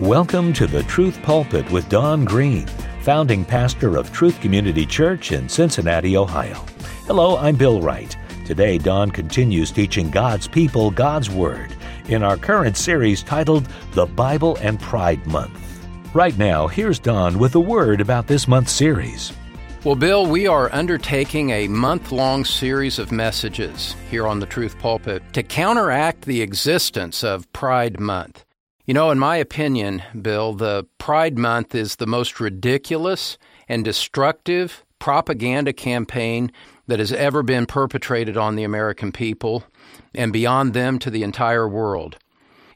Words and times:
Welcome 0.00 0.52
to 0.52 0.68
the 0.68 0.84
Truth 0.84 1.20
Pulpit 1.24 1.68
with 1.72 1.88
Don 1.88 2.24
Green, 2.24 2.68
founding 3.02 3.44
pastor 3.44 3.96
of 3.96 4.12
Truth 4.12 4.40
Community 4.40 4.86
Church 4.86 5.32
in 5.32 5.48
Cincinnati, 5.48 6.16
Ohio. 6.16 6.64
Hello, 7.08 7.36
I'm 7.36 7.56
Bill 7.56 7.80
Wright. 7.80 8.16
Today, 8.46 8.78
Don 8.78 9.10
continues 9.10 9.72
teaching 9.72 10.08
God's 10.08 10.46
people 10.46 10.92
God's 10.92 11.28
Word 11.28 11.74
in 12.06 12.22
our 12.22 12.36
current 12.36 12.76
series 12.76 13.24
titled 13.24 13.66
The 13.90 14.06
Bible 14.06 14.56
and 14.60 14.78
Pride 14.78 15.26
Month. 15.26 15.58
Right 16.14 16.38
now, 16.38 16.68
here's 16.68 17.00
Don 17.00 17.36
with 17.36 17.56
a 17.56 17.60
word 17.60 18.00
about 18.00 18.28
this 18.28 18.46
month's 18.46 18.70
series. 18.70 19.32
Well, 19.82 19.96
Bill, 19.96 20.26
we 20.26 20.46
are 20.46 20.72
undertaking 20.72 21.50
a 21.50 21.66
month 21.66 22.12
long 22.12 22.44
series 22.44 23.00
of 23.00 23.10
messages 23.10 23.96
here 24.12 24.28
on 24.28 24.38
the 24.38 24.46
Truth 24.46 24.78
Pulpit 24.78 25.24
to 25.32 25.42
counteract 25.42 26.22
the 26.22 26.40
existence 26.40 27.24
of 27.24 27.52
Pride 27.52 27.98
Month. 27.98 28.44
You 28.88 28.94
know, 28.94 29.10
in 29.10 29.18
my 29.18 29.36
opinion, 29.36 30.02
Bill, 30.18 30.54
the 30.54 30.86
Pride 30.96 31.36
Month 31.36 31.74
is 31.74 31.96
the 31.96 32.06
most 32.06 32.40
ridiculous 32.40 33.36
and 33.68 33.84
destructive 33.84 34.82
propaganda 34.98 35.74
campaign 35.74 36.50
that 36.86 36.98
has 36.98 37.12
ever 37.12 37.42
been 37.42 37.66
perpetrated 37.66 38.38
on 38.38 38.56
the 38.56 38.64
American 38.64 39.12
people 39.12 39.64
and 40.14 40.32
beyond 40.32 40.72
them 40.72 40.98
to 41.00 41.10
the 41.10 41.22
entire 41.22 41.68
world. 41.68 42.16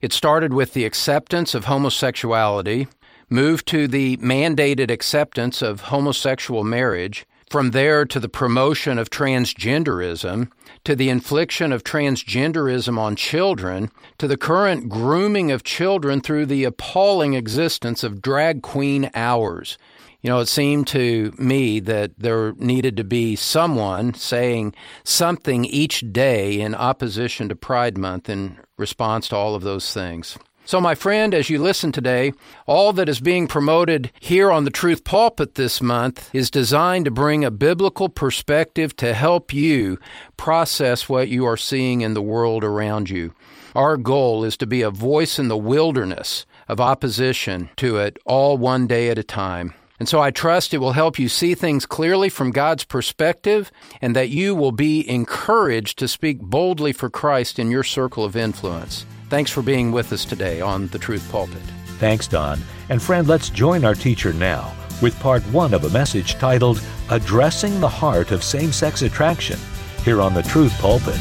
It 0.02 0.12
started 0.12 0.52
with 0.52 0.74
the 0.74 0.84
acceptance 0.84 1.54
of 1.54 1.64
homosexuality, 1.64 2.88
moved 3.30 3.66
to 3.68 3.88
the 3.88 4.18
mandated 4.18 4.90
acceptance 4.90 5.62
of 5.62 5.80
homosexual 5.80 6.62
marriage, 6.62 7.24
from 7.52 7.72
there 7.72 8.06
to 8.06 8.18
the 8.18 8.30
promotion 8.30 8.98
of 8.98 9.10
transgenderism, 9.10 10.50
to 10.84 10.96
the 10.96 11.10
infliction 11.10 11.70
of 11.70 11.84
transgenderism 11.84 12.96
on 12.96 13.14
children, 13.14 13.90
to 14.16 14.26
the 14.26 14.38
current 14.38 14.88
grooming 14.88 15.50
of 15.52 15.62
children 15.62 16.22
through 16.22 16.46
the 16.46 16.64
appalling 16.64 17.34
existence 17.34 18.02
of 18.02 18.22
drag 18.22 18.62
queen 18.62 19.10
hours. 19.14 19.76
You 20.22 20.30
know, 20.30 20.40
it 20.40 20.48
seemed 20.48 20.86
to 20.88 21.34
me 21.36 21.78
that 21.80 22.18
there 22.18 22.52
needed 22.52 22.96
to 22.96 23.04
be 23.04 23.36
someone 23.36 24.14
saying 24.14 24.74
something 25.04 25.66
each 25.66 26.10
day 26.10 26.58
in 26.58 26.74
opposition 26.74 27.50
to 27.50 27.54
Pride 27.54 27.98
Month 27.98 28.30
in 28.30 28.56
response 28.78 29.28
to 29.28 29.36
all 29.36 29.54
of 29.54 29.62
those 29.62 29.92
things. 29.92 30.38
So, 30.72 30.80
my 30.80 30.94
friend, 30.94 31.34
as 31.34 31.50
you 31.50 31.58
listen 31.58 31.92
today, 31.92 32.32
all 32.66 32.94
that 32.94 33.06
is 33.06 33.20
being 33.20 33.46
promoted 33.46 34.10
here 34.18 34.50
on 34.50 34.64
the 34.64 34.70
Truth 34.70 35.04
Pulpit 35.04 35.54
this 35.54 35.82
month 35.82 36.34
is 36.34 36.50
designed 36.50 37.04
to 37.04 37.10
bring 37.10 37.44
a 37.44 37.50
biblical 37.50 38.08
perspective 38.08 38.96
to 38.96 39.12
help 39.12 39.52
you 39.52 39.98
process 40.38 41.10
what 41.10 41.28
you 41.28 41.44
are 41.44 41.58
seeing 41.58 42.00
in 42.00 42.14
the 42.14 42.22
world 42.22 42.64
around 42.64 43.10
you. 43.10 43.34
Our 43.74 43.98
goal 43.98 44.44
is 44.44 44.56
to 44.56 44.66
be 44.66 44.80
a 44.80 44.88
voice 44.88 45.38
in 45.38 45.48
the 45.48 45.58
wilderness 45.58 46.46
of 46.68 46.80
opposition 46.80 47.68
to 47.76 47.98
it, 47.98 48.18
all 48.24 48.56
one 48.56 48.86
day 48.86 49.10
at 49.10 49.18
a 49.18 49.22
time. 49.22 49.74
And 50.00 50.08
so 50.08 50.22
I 50.22 50.30
trust 50.30 50.72
it 50.72 50.78
will 50.78 50.92
help 50.92 51.18
you 51.18 51.28
see 51.28 51.54
things 51.54 51.84
clearly 51.84 52.30
from 52.30 52.50
God's 52.50 52.84
perspective 52.84 53.70
and 54.00 54.16
that 54.16 54.30
you 54.30 54.54
will 54.54 54.72
be 54.72 55.06
encouraged 55.06 55.98
to 55.98 56.08
speak 56.08 56.40
boldly 56.40 56.94
for 56.94 57.10
Christ 57.10 57.58
in 57.58 57.70
your 57.70 57.84
circle 57.84 58.24
of 58.24 58.36
influence. 58.36 59.04
Thanks 59.32 59.50
for 59.50 59.62
being 59.62 59.92
with 59.92 60.12
us 60.12 60.26
today 60.26 60.60
on 60.60 60.88
The 60.88 60.98
Truth 60.98 61.26
Pulpit. 61.32 61.62
Thanks, 61.98 62.28
Don. 62.28 62.60
And 62.90 63.00
friend, 63.00 63.26
let's 63.26 63.48
join 63.48 63.82
our 63.82 63.94
teacher 63.94 64.34
now 64.34 64.74
with 65.00 65.18
part 65.20 65.42
one 65.44 65.72
of 65.72 65.84
a 65.84 65.88
message 65.88 66.34
titled 66.34 66.82
Addressing 67.08 67.80
the 67.80 67.88
Heart 67.88 68.30
of 68.30 68.44
Same 68.44 68.72
Sex 68.72 69.00
Attraction 69.00 69.58
here 70.04 70.20
on 70.20 70.34
The 70.34 70.42
Truth 70.42 70.78
Pulpit. 70.78 71.18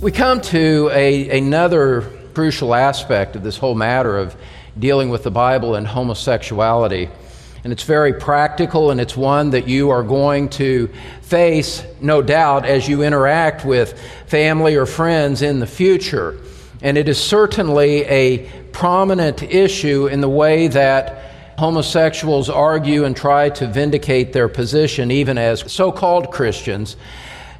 We 0.00 0.12
come 0.12 0.40
to 0.42 0.90
a, 0.92 1.36
another 1.36 2.02
crucial 2.32 2.72
aspect 2.72 3.34
of 3.34 3.42
this 3.42 3.56
whole 3.56 3.74
matter 3.74 4.16
of 4.16 4.36
dealing 4.78 5.08
with 5.08 5.24
the 5.24 5.32
Bible 5.32 5.74
and 5.74 5.88
homosexuality. 5.88 7.10
And 7.64 7.72
it's 7.72 7.82
very 7.82 8.12
practical, 8.12 8.90
and 8.90 9.00
it's 9.00 9.16
one 9.16 9.50
that 9.50 9.66
you 9.66 9.90
are 9.90 10.02
going 10.02 10.48
to 10.50 10.88
face, 11.22 11.84
no 12.00 12.22
doubt, 12.22 12.64
as 12.64 12.88
you 12.88 13.02
interact 13.02 13.64
with 13.64 14.00
family 14.26 14.76
or 14.76 14.86
friends 14.86 15.42
in 15.42 15.58
the 15.58 15.66
future. 15.66 16.38
And 16.80 16.96
it 16.96 17.08
is 17.08 17.18
certainly 17.22 18.04
a 18.04 18.48
prominent 18.72 19.42
issue 19.42 20.06
in 20.06 20.20
the 20.20 20.28
way 20.28 20.68
that 20.68 21.24
homosexuals 21.58 22.48
argue 22.48 23.04
and 23.04 23.16
try 23.16 23.50
to 23.50 23.66
vindicate 23.66 24.32
their 24.32 24.48
position, 24.48 25.10
even 25.10 25.36
as 25.36 25.70
so 25.70 25.90
called 25.90 26.30
Christians. 26.30 26.96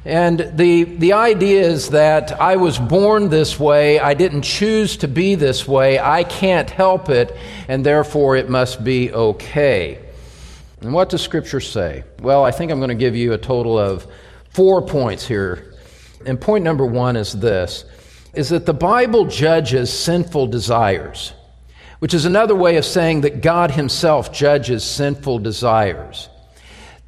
And 0.05 0.51
the, 0.55 0.85
the 0.85 1.13
idea 1.13 1.61
is 1.61 1.89
that 1.89 2.39
I 2.39 2.55
was 2.55 2.79
born 2.79 3.29
this 3.29 3.59
way, 3.59 3.99
I 3.99 4.13
didn't 4.13 4.43
choose 4.43 4.97
to 4.97 5.07
be 5.07 5.35
this 5.35 5.67
way, 5.67 5.99
I 5.99 6.23
can't 6.23 6.69
help 6.69 7.09
it, 7.09 7.35
and 7.67 7.85
therefore 7.85 8.37
it 8.37 8.49
must 8.49 8.83
be 8.83 9.11
okay. 9.11 9.99
And 10.81 10.93
what 10.93 11.09
does 11.09 11.21
Scripture 11.21 11.59
say? 11.59 12.05
Well, 12.21 12.45
I 12.45 12.51
think 12.51 12.71
I'm 12.71 12.79
going 12.79 12.89
to 12.89 12.95
give 12.95 13.15
you 13.15 13.33
a 13.33 13.37
total 13.37 13.77
of 13.77 14.07
four 14.51 14.81
points 14.81 15.27
here. 15.27 15.75
And 16.25 16.39
point 16.39 16.63
number 16.63 16.85
one 16.85 17.15
is 17.15 17.33
this 17.33 17.85
is 18.33 18.49
that 18.49 18.65
the 18.65 18.73
Bible 18.73 19.25
judges 19.25 19.91
sinful 19.91 20.47
desires, 20.47 21.33
which 21.97 22.13
is 22.13 22.25
another 22.25 22.55
way 22.55 22.77
of 22.77 22.85
saying 22.85 23.21
that 23.21 23.41
God 23.41 23.71
Himself 23.71 24.31
judges 24.31 24.83
sinful 24.83 25.39
desires. 25.39 26.29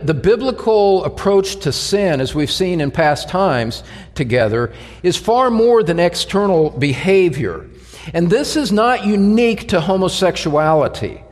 The 0.03 0.13
biblical 0.13 1.03
approach 1.03 1.57
to 1.57 1.71
sin, 1.71 2.21
as 2.21 2.33
we've 2.33 2.51
seen 2.51 2.81
in 2.81 2.91
past 2.91 3.29
times 3.29 3.83
together, 4.15 4.73
is 5.03 5.17
far 5.17 5.51
more 5.51 5.83
than 5.83 5.99
external 5.99 6.71
behavior. 6.71 7.67
And 8.13 8.29
this 8.29 8.55
is 8.55 8.71
not 8.71 9.05
unique 9.05 9.69
to 9.69 9.81
homosexuality. 9.81 11.23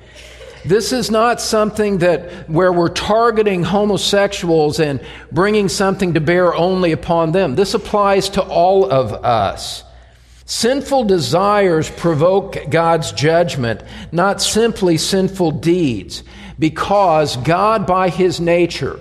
This 0.65 0.91
is 0.91 1.09
not 1.09 1.39
something 1.39 1.99
that 1.99 2.49
where 2.49 2.71
we're 2.71 2.89
targeting 2.89 3.63
homosexuals 3.63 4.79
and 4.79 4.99
bringing 5.31 5.69
something 5.69 6.13
to 6.13 6.19
bear 6.19 6.53
only 6.53 6.91
upon 6.91 7.31
them. 7.31 7.55
This 7.55 7.73
applies 7.73 8.29
to 8.29 8.41
all 8.43 8.89
of 8.89 9.13
us. 9.13 9.83
Sinful 10.45 11.05
desires 11.05 11.89
provoke 11.89 12.57
God's 12.69 13.11
judgment, 13.11 13.83
not 14.11 14.41
simply 14.41 14.97
sinful 14.97 15.51
deeds 15.51 16.23
because 16.59 17.37
God, 17.37 17.87
by 17.87 18.09
his 18.09 18.41
nature, 18.41 18.99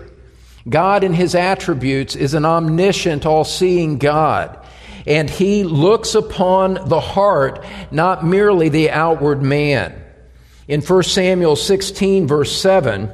God 0.69 1.02
in 1.02 1.12
his 1.12 1.34
attributes, 1.34 2.14
is 2.14 2.34
an 2.34 2.44
omniscient, 2.44 3.26
all 3.26 3.44
seeing 3.44 3.98
God. 3.98 4.64
And 5.06 5.28
he 5.28 5.64
looks 5.64 6.14
upon 6.14 6.88
the 6.88 7.00
heart, 7.00 7.64
not 7.91 8.24
merely 8.24 8.68
the 8.68 8.91
outward 8.91 9.42
man. 9.42 10.04
In 10.68 10.82
1 10.82 11.02
Samuel 11.02 11.56
16, 11.56 12.26
verse 12.26 12.52
7, 12.60 13.10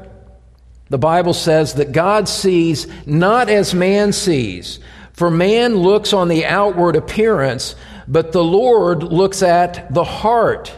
the 0.91 0.99
Bible 0.99 1.35
says 1.35 1.75
that 1.75 1.93
God 1.93 2.29
sees 2.29 2.87
not 3.07 3.49
as 3.49 3.75
man 3.75 4.13
sees, 4.13 4.81
for 5.13 5.31
man 5.31 5.77
looks 5.77 6.13
on 6.13 6.29
the 6.29 6.45
outward 6.45 6.97
appearance, 6.97 7.77
but 8.09 8.33
the 8.33 8.45
Lord 8.45 9.03
looks 9.03 9.43
at 9.43 9.95
the 9.95 10.05
heart. 10.05 10.77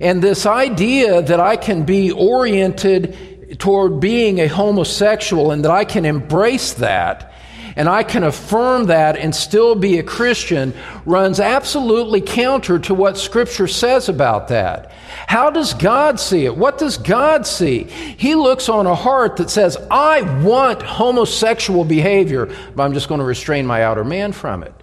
And 0.00 0.22
this 0.22 0.46
idea 0.46 1.22
that 1.22 1.40
I 1.40 1.56
can 1.56 1.84
be 1.84 2.10
oriented 2.10 3.58
toward 3.58 4.00
being 4.00 4.40
a 4.40 4.46
homosexual 4.46 5.50
and 5.52 5.64
that 5.64 5.70
I 5.70 5.84
can 5.84 6.04
embrace 6.04 6.72
that 6.74 7.30
and 7.76 7.88
I 7.88 8.02
can 8.02 8.24
affirm 8.24 8.86
that 8.86 9.16
and 9.16 9.34
still 9.34 9.74
be 9.74 9.98
a 9.98 10.02
Christian 10.02 10.74
runs 11.04 11.40
absolutely 11.40 12.20
counter 12.20 12.78
to 12.80 12.94
what 12.94 13.16
Scripture 13.16 13.68
says 13.68 14.08
about 14.08 14.48
that. 14.48 14.92
How 15.26 15.50
does 15.50 15.74
God 15.74 16.18
see 16.18 16.44
it? 16.44 16.56
What 16.56 16.78
does 16.78 16.96
God 16.98 17.46
see? 17.46 17.84
He 17.84 18.34
looks 18.34 18.68
on 18.68 18.86
a 18.86 18.94
heart 18.94 19.36
that 19.36 19.50
says, 19.50 19.76
I 19.90 20.22
want 20.42 20.82
homosexual 20.82 21.84
behavior, 21.84 22.54
but 22.74 22.82
I'm 22.82 22.92
just 22.92 23.08
going 23.08 23.20
to 23.20 23.24
restrain 23.24 23.66
my 23.66 23.84
outer 23.84 24.04
man 24.04 24.32
from 24.32 24.62
it. 24.62 24.74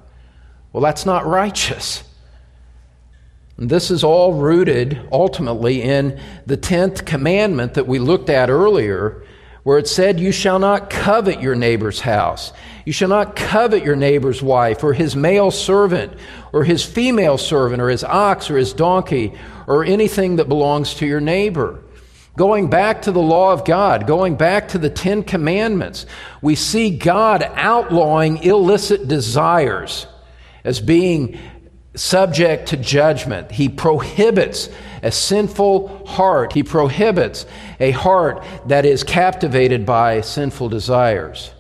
Well, 0.72 0.84
that's 0.84 1.06
not 1.06 1.26
righteous. 1.26 2.04
This 3.60 3.90
is 3.90 4.04
all 4.04 4.34
rooted 4.34 5.02
ultimately 5.12 5.82
in 5.82 6.20
the 6.46 6.58
10th 6.58 7.06
commandment 7.08 7.74
that 7.74 7.88
we 7.88 7.98
looked 7.98 8.30
at 8.30 8.52
earlier, 8.52 9.24
where 9.64 9.80
it 9.80 9.88
said, 9.88 10.20
You 10.20 10.32
shall 10.32 10.60
not 10.60 10.92
covet 10.92 11.42
your 11.42 11.56
neighbor's 11.56 12.02
house. 12.02 12.54
You 12.86 12.94
shall 12.94 13.10
not 13.10 13.36
covet 13.36 13.84
your 13.84 13.96
neighbor's 13.96 14.44
wife, 14.44 14.84
or 14.84 14.94
his 14.94 15.16
male 15.16 15.50
servant, 15.50 16.14
or 16.54 16.66
his 16.66 16.86
female 16.86 17.40
servant, 17.40 17.82
or 17.82 17.90
his 17.90 18.04
ox, 18.04 18.52
or 18.52 18.58
his 18.58 18.74
donkey, 18.74 19.34
or 19.66 19.84
anything 19.84 20.36
that 20.36 20.48
belongs 20.48 20.94
to 20.96 21.08
your 21.08 21.20
neighbor. 21.20 21.84
Going 22.38 22.70
back 22.70 23.02
to 23.02 23.12
the 23.12 23.20
law 23.20 23.54
of 23.54 23.66
God, 23.66 24.06
going 24.06 24.36
back 24.36 24.68
to 24.70 24.78
the 24.78 24.92
Ten 24.92 25.24
Commandments, 25.24 26.06
we 26.44 26.54
see 26.54 26.96
God 26.96 27.42
outlawing 27.56 28.44
illicit 28.44 29.08
desires 29.08 30.06
as 30.64 30.80
being 30.80 31.40
subject 31.98 32.70
to 32.70 32.78
judgment. 32.78 33.52
He 33.52 33.70
prohibits 33.70 34.70
a 35.04 35.12
sinful 35.12 36.06
heart. 36.06 36.54
He 36.54 36.64
prohibits 36.64 37.46
a 37.80 37.92
heart 37.92 38.44
that 38.68 38.86
is 38.86 39.04
captivated 39.04 39.86
by 39.86 40.22
sinful 40.22 40.70
desires. 40.70 41.52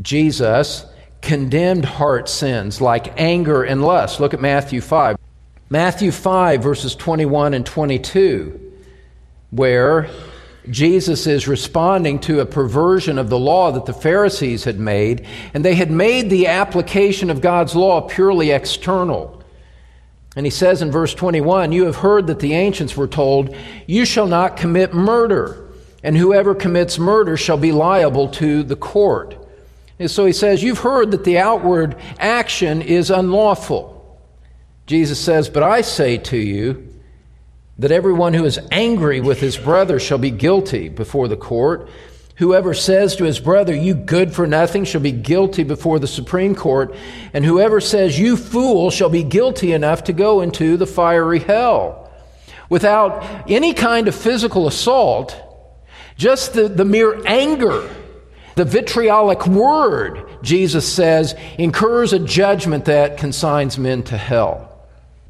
Jesus 0.00 0.86
condemned 1.20 1.84
heart 1.84 2.28
sins 2.28 2.80
like 2.80 3.18
anger 3.20 3.62
and 3.62 3.82
lust. 3.82 4.20
Look 4.20 4.34
at 4.34 4.40
Matthew 4.40 4.80
5. 4.80 5.16
Matthew 5.70 6.10
5, 6.10 6.62
verses 6.62 6.94
21 6.94 7.54
and 7.54 7.64
22, 7.64 8.72
where 9.50 10.10
Jesus 10.70 11.26
is 11.26 11.48
responding 11.48 12.20
to 12.20 12.40
a 12.40 12.46
perversion 12.46 13.18
of 13.18 13.28
the 13.28 13.38
law 13.38 13.72
that 13.72 13.84
the 13.84 13.92
Pharisees 13.92 14.64
had 14.64 14.78
made, 14.78 15.26
and 15.54 15.64
they 15.64 15.74
had 15.74 15.90
made 15.90 16.30
the 16.30 16.46
application 16.46 17.30
of 17.30 17.40
God's 17.40 17.74
law 17.74 18.00
purely 18.00 18.50
external. 18.50 19.42
And 20.36 20.46
he 20.46 20.50
says 20.50 20.80
in 20.80 20.90
verse 20.90 21.14
21 21.14 21.72
You 21.72 21.86
have 21.86 21.96
heard 21.96 22.28
that 22.28 22.38
the 22.38 22.54
ancients 22.54 22.96
were 22.96 23.08
told, 23.08 23.54
You 23.86 24.04
shall 24.04 24.26
not 24.26 24.56
commit 24.56 24.94
murder, 24.94 25.68
and 26.02 26.16
whoever 26.16 26.54
commits 26.54 26.98
murder 26.98 27.36
shall 27.36 27.58
be 27.58 27.72
liable 27.72 28.28
to 28.28 28.62
the 28.62 28.76
court. 28.76 29.36
And 29.98 30.10
so 30.10 30.24
he 30.24 30.32
says, 30.32 30.62
You've 30.62 30.78
heard 30.78 31.10
that 31.10 31.24
the 31.24 31.38
outward 31.38 31.96
action 32.18 32.82
is 32.82 33.10
unlawful. 33.10 34.20
Jesus 34.86 35.20
says, 35.20 35.48
But 35.48 35.64
I 35.64 35.80
say 35.80 36.18
to 36.18 36.36
you, 36.36 36.91
that 37.82 37.90
everyone 37.90 38.32
who 38.32 38.44
is 38.44 38.60
angry 38.70 39.20
with 39.20 39.40
his 39.40 39.56
brother 39.56 39.98
shall 39.98 40.16
be 40.16 40.30
guilty 40.30 40.88
before 40.88 41.26
the 41.26 41.36
court. 41.36 41.88
Whoever 42.36 42.74
says 42.74 43.16
to 43.16 43.24
his 43.24 43.40
brother, 43.40 43.74
You 43.74 43.94
good 43.94 44.32
for 44.32 44.46
nothing, 44.46 44.84
shall 44.84 45.00
be 45.00 45.10
guilty 45.10 45.64
before 45.64 45.98
the 45.98 46.06
Supreme 46.06 46.54
Court. 46.54 46.94
And 47.32 47.44
whoever 47.44 47.80
says, 47.80 48.20
You 48.20 48.36
fool, 48.36 48.90
shall 48.90 49.08
be 49.08 49.24
guilty 49.24 49.72
enough 49.72 50.04
to 50.04 50.12
go 50.12 50.42
into 50.42 50.76
the 50.76 50.86
fiery 50.86 51.40
hell. 51.40 52.08
Without 52.68 53.50
any 53.50 53.74
kind 53.74 54.06
of 54.06 54.14
physical 54.14 54.68
assault, 54.68 55.36
just 56.16 56.54
the, 56.54 56.68
the 56.68 56.84
mere 56.84 57.20
anger, 57.26 57.90
the 58.54 58.64
vitriolic 58.64 59.44
word, 59.44 60.24
Jesus 60.42 60.90
says, 60.90 61.34
incurs 61.58 62.12
a 62.12 62.20
judgment 62.20 62.84
that 62.84 63.18
consigns 63.18 63.76
men 63.76 64.04
to 64.04 64.16
hell. 64.16 64.71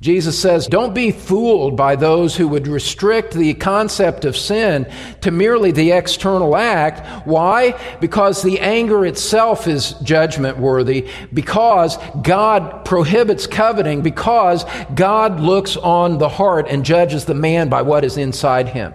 Jesus 0.02 0.36
says, 0.36 0.66
Don't 0.66 0.94
be 0.94 1.12
fooled 1.12 1.76
by 1.76 1.94
those 1.94 2.36
who 2.36 2.48
would 2.48 2.66
restrict 2.66 3.34
the 3.34 3.54
concept 3.54 4.24
of 4.24 4.36
sin 4.36 4.90
to 5.20 5.30
merely 5.30 5.70
the 5.70 5.92
external 5.92 6.56
act. 6.56 7.24
Why? 7.24 7.80
Because 8.00 8.42
the 8.42 8.58
anger 8.58 9.06
itself 9.06 9.68
is 9.68 9.92
judgment 10.02 10.58
worthy, 10.58 11.08
because 11.32 11.98
God 12.20 12.84
prohibits 12.84 13.46
coveting, 13.46 14.02
because 14.02 14.64
God 14.92 15.38
looks 15.38 15.76
on 15.76 16.18
the 16.18 16.28
heart 16.28 16.66
and 16.68 16.84
judges 16.84 17.24
the 17.24 17.34
man 17.34 17.68
by 17.68 17.82
what 17.82 18.04
is 18.04 18.16
inside 18.16 18.70
him. 18.70 18.92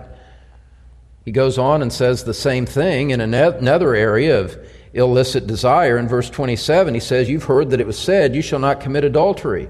He 1.24 1.31
goes 1.31 1.57
on 1.57 1.81
and 1.81 1.94
says 1.94 2.25
the 2.25 2.33
same 2.33 2.65
thing 2.65 3.12
in 3.12 3.21
another 3.21 3.95
area 3.95 4.42
of 4.42 4.57
illicit 4.92 5.48
desire. 5.48 5.98
In 5.98 6.10
verse 6.10 6.30
27, 6.30 6.94
he 6.94 7.00
says, 7.00 7.30
You've 7.30 7.45
heard 7.45 7.69
that 7.69 7.80
it 7.80 7.88
was 7.88 7.98
said, 7.98 8.36
You 8.36 8.42
shall 8.42 8.60
not 8.60 8.81
commit 8.81 9.06
adultery. 9.06 9.69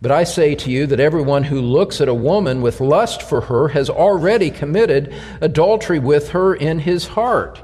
But 0.00 0.12
I 0.12 0.24
say 0.24 0.54
to 0.54 0.70
you 0.70 0.86
that 0.86 1.00
everyone 1.00 1.44
who 1.44 1.60
looks 1.60 2.00
at 2.00 2.08
a 2.08 2.14
woman 2.14 2.62
with 2.62 2.80
lust 2.80 3.22
for 3.22 3.42
her 3.42 3.68
has 3.68 3.90
already 3.90 4.50
committed 4.50 5.12
adultery 5.40 5.98
with 5.98 6.30
her 6.30 6.54
in 6.54 6.78
his 6.78 7.08
heart. 7.08 7.62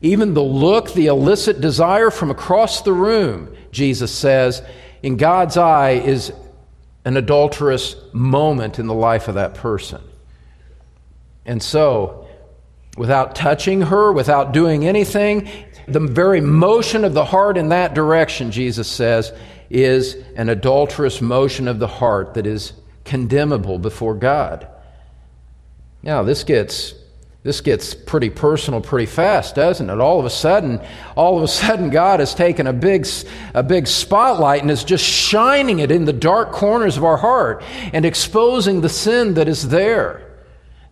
Even 0.00 0.34
the 0.34 0.42
look, 0.42 0.92
the 0.92 1.06
illicit 1.06 1.60
desire 1.60 2.10
from 2.10 2.30
across 2.30 2.82
the 2.82 2.92
room, 2.92 3.54
Jesus 3.70 4.12
says, 4.12 4.62
in 5.02 5.16
God's 5.16 5.56
eye 5.56 5.90
is 5.90 6.32
an 7.04 7.16
adulterous 7.16 7.96
moment 8.12 8.78
in 8.78 8.86
the 8.86 8.94
life 8.94 9.28
of 9.28 9.34
that 9.34 9.54
person. 9.54 10.02
And 11.44 11.62
so, 11.62 12.28
without 12.96 13.34
touching 13.34 13.82
her, 13.82 14.12
without 14.12 14.52
doing 14.52 14.86
anything, 14.86 15.48
the 15.86 16.00
very 16.00 16.40
motion 16.40 17.04
of 17.04 17.14
the 17.14 17.24
heart 17.24 17.56
in 17.56 17.70
that 17.70 17.94
direction, 17.94 18.50
Jesus 18.50 18.88
says, 18.88 19.32
is 19.70 20.16
an 20.36 20.48
adulterous 20.48 21.20
motion 21.20 21.68
of 21.68 21.78
the 21.78 21.86
heart 21.86 22.34
that 22.34 22.46
is 22.46 22.72
condemnable 23.04 23.78
before 23.78 24.14
God. 24.14 24.68
Now, 26.02 26.22
this 26.22 26.44
gets 26.44 26.94
this 27.44 27.60
gets 27.60 27.94
pretty 27.94 28.30
personal 28.30 28.80
pretty 28.80 29.06
fast, 29.06 29.54
doesn't 29.54 29.88
it? 29.88 30.00
All 30.00 30.18
of 30.18 30.26
a 30.26 30.30
sudden, 30.30 30.80
all 31.16 31.38
of 31.38 31.44
a 31.44 31.48
sudden 31.48 31.88
God 31.88 32.20
has 32.20 32.34
taken 32.34 32.66
a 32.66 32.72
big 32.72 33.06
a 33.54 33.62
big 33.62 33.86
spotlight 33.86 34.62
and 34.62 34.70
is 34.70 34.84
just 34.84 35.04
shining 35.04 35.78
it 35.78 35.90
in 35.90 36.04
the 36.04 36.12
dark 36.12 36.52
corners 36.52 36.96
of 36.96 37.04
our 37.04 37.16
heart 37.16 37.62
and 37.92 38.04
exposing 38.04 38.80
the 38.80 38.88
sin 38.88 39.34
that 39.34 39.48
is 39.48 39.68
there. 39.68 40.24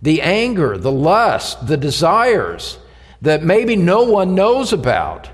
The 0.03 0.23
anger, 0.23 0.79
the 0.79 0.93
lust, 0.93 1.67
the 1.67 1.77
desires 1.77 2.79
that 3.23 3.43
maybe 3.43 3.77
no 3.77 4.05
one 4.05 4.35
knows 4.35 4.73
about 4.73 5.29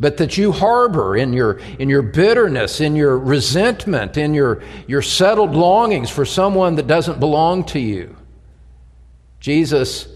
but 0.00 0.16
that 0.18 0.36
you 0.36 0.52
harbor 0.52 1.16
in 1.16 1.32
your, 1.32 1.58
in 1.78 1.88
your 1.88 2.02
bitterness, 2.02 2.80
in 2.80 2.94
your 2.94 3.18
resentment, 3.18 4.16
in 4.16 4.32
your, 4.32 4.62
your 4.86 5.02
settled 5.02 5.54
longings 5.54 6.08
for 6.10 6.24
someone 6.24 6.76
that 6.76 6.86
doesn't 6.86 7.18
belong 7.18 7.64
to 7.64 7.80
you. 7.80 8.16
Jesus 9.40 10.08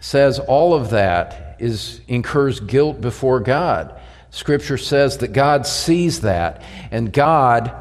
says 0.00 0.38
all 0.38 0.74
of 0.74 0.90
that 0.90 1.56
is, 1.58 2.00
incurs 2.06 2.60
guilt 2.60 3.00
before 3.00 3.40
God. 3.40 4.00
Scripture 4.30 4.78
says 4.78 5.18
that 5.18 5.32
God 5.32 5.66
sees 5.66 6.20
that, 6.20 6.62
and 6.90 7.12
God, 7.12 7.74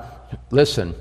listen, 0.50 0.96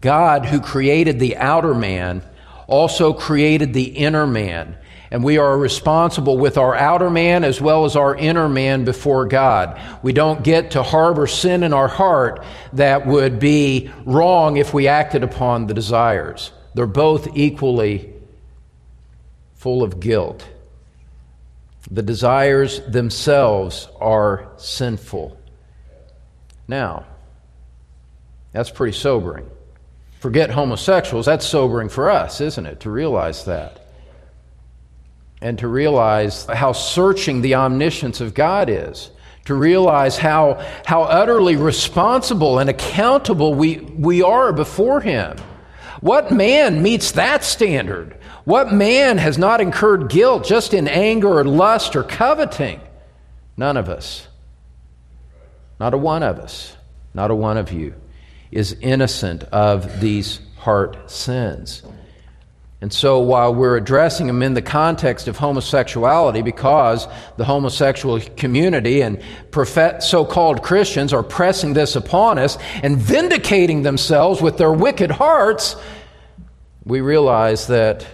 God 0.00 0.46
who 0.46 0.60
created 0.60 1.18
the 1.18 1.36
outer 1.36 1.74
man 1.74 2.22
also 2.66 3.12
created 3.12 3.72
the 3.72 3.84
inner 3.84 4.26
man. 4.26 4.76
And 5.10 5.22
we 5.22 5.38
are 5.38 5.56
responsible 5.56 6.36
with 6.36 6.58
our 6.58 6.74
outer 6.74 7.10
man 7.10 7.44
as 7.44 7.60
well 7.60 7.84
as 7.84 7.94
our 7.94 8.16
inner 8.16 8.48
man 8.48 8.84
before 8.84 9.26
God. 9.26 9.80
We 10.02 10.12
don't 10.12 10.42
get 10.42 10.72
to 10.72 10.82
harbor 10.82 11.26
sin 11.26 11.62
in 11.62 11.72
our 11.72 11.88
heart 11.88 12.44
that 12.72 13.06
would 13.06 13.38
be 13.38 13.90
wrong 14.04 14.56
if 14.56 14.74
we 14.74 14.88
acted 14.88 15.22
upon 15.22 15.66
the 15.66 15.74
desires. 15.74 16.52
They're 16.74 16.86
both 16.86 17.36
equally 17.36 18.12
full 19.54 19.82
of 19.82 20.00
guilt. 20.00 20.46
The 21.90 22.02
desires 22.02 22.80
themselves 22.80 23.88
are 24.00 24.48
sinful. 24.56 25.38
Now, 26.66 27.06
that's 28.52 28.70
pretty 28.70 28.96
sobering. 28.96 29.48
Forget 30.18 30.50
homosexuals, 30.50 31.26
that's 31.26 31.46
sobering 31.46 31.88
for 31.88 32.10
us, 32.10 32.40
isn't 32.40 32.66
it, 32.66 32.80
to 32.80 32.90
realize 32.90 33.44
that? 33.44 33.85
And 35.40 35.58
to 35.58 35.68
realize 35.68 36.46
how 36.46 36.72
searching 36.72 37.42
the 37.42 37.54
omniscience 37.54 38.20
of 38.20 38.34
God 38.34 38.68
is, 38.68 39.10
to 39.44 39.54
realize 39.54 40.16
how, 40.18 40.64
how 40.84 41.02
utterly 41.02 41.56
responsible 41.56 42.58
and 42.58 42.68
accountable 42.68 43.54
we, 43.54 43.78
we 43.78 44.22
are 44.22 44.52
before 44.52 45.00
Him. 45.00 45.36
What 46.00 46.32
man 46.32 46.82
meets 46.82 47.12
that 47.12 47.44
standard? 47.44 48.18
What 48.44 48.72
man 48.72 49.18
has 49.18 49.38
not 49.38 49.60
incurred 49.60 50.08
guilt 50.08 50.44
just 50.44 50.74
in 50.74 50.88
anger 50.88 51.38
or 51.38 51.44
lust 51.44 51.96
or 51.96 52.02
coveting? 52.02 52.80
None 53.56 53.76
of 53.76 53.88
us. 53.88 54.28
Not 55.78 55.94
a 55.94 55.98
one 55.98 56.22
of 56.22 56.38
us. 56.38 56.76
Not 57.14 57.30
a 57.30 57.34
one 57.34 57.56
of 57.56 57.72
you 57.72 57.94
is 58.50 58.76
innocent 58.80 59.42
of 59.44 60.00
these 60.00 60.40
heart 60.58 61.10
sins. 61.10 61.82
And 62.80 62.92
so, 62.92 63.20
while 63.20 63.54
we're 63.54 63.78
addressing 63.78 64.26
them 64.26 64.42
in 64.42 64.52
the 64.52 64.60
context 64.60 65.28
of 65.28 65.38
homosexuality, 65.38 66.42
because 66.42 67.08
the 67.38 67.44
homosexual 67.44 68.20
community 68.20 69.00
and 69.00 69.22
so 70.00 70.26
called 70.26 70.62
Christians 70.62 71.14
are 71.14 71.22
pressing 71.22 71.72
this 71.72 71.96
upon 71.96 72.38
us 72.38 72.58
and 72.82 72.98
vindicating 72.98 73.82
themselves 73.82 74.42
with 74.42 74.58
their 74.58 74.72
wicked 74.72 75.10
hearts, 75.10 75.74
we 76.84 77.00
realize 77.00 77.66
that 77.68 78.06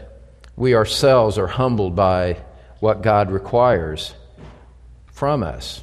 we 0.54 0.76
ourselves 0.76 1.38
are 1.38 1.48
humbled 1.48 1.96
by 1.96 2.38
what 2.78 3.02
God 3.02 3.32
requires 3.32 4.14
from 5.06 5.42
us. 5.42 5.82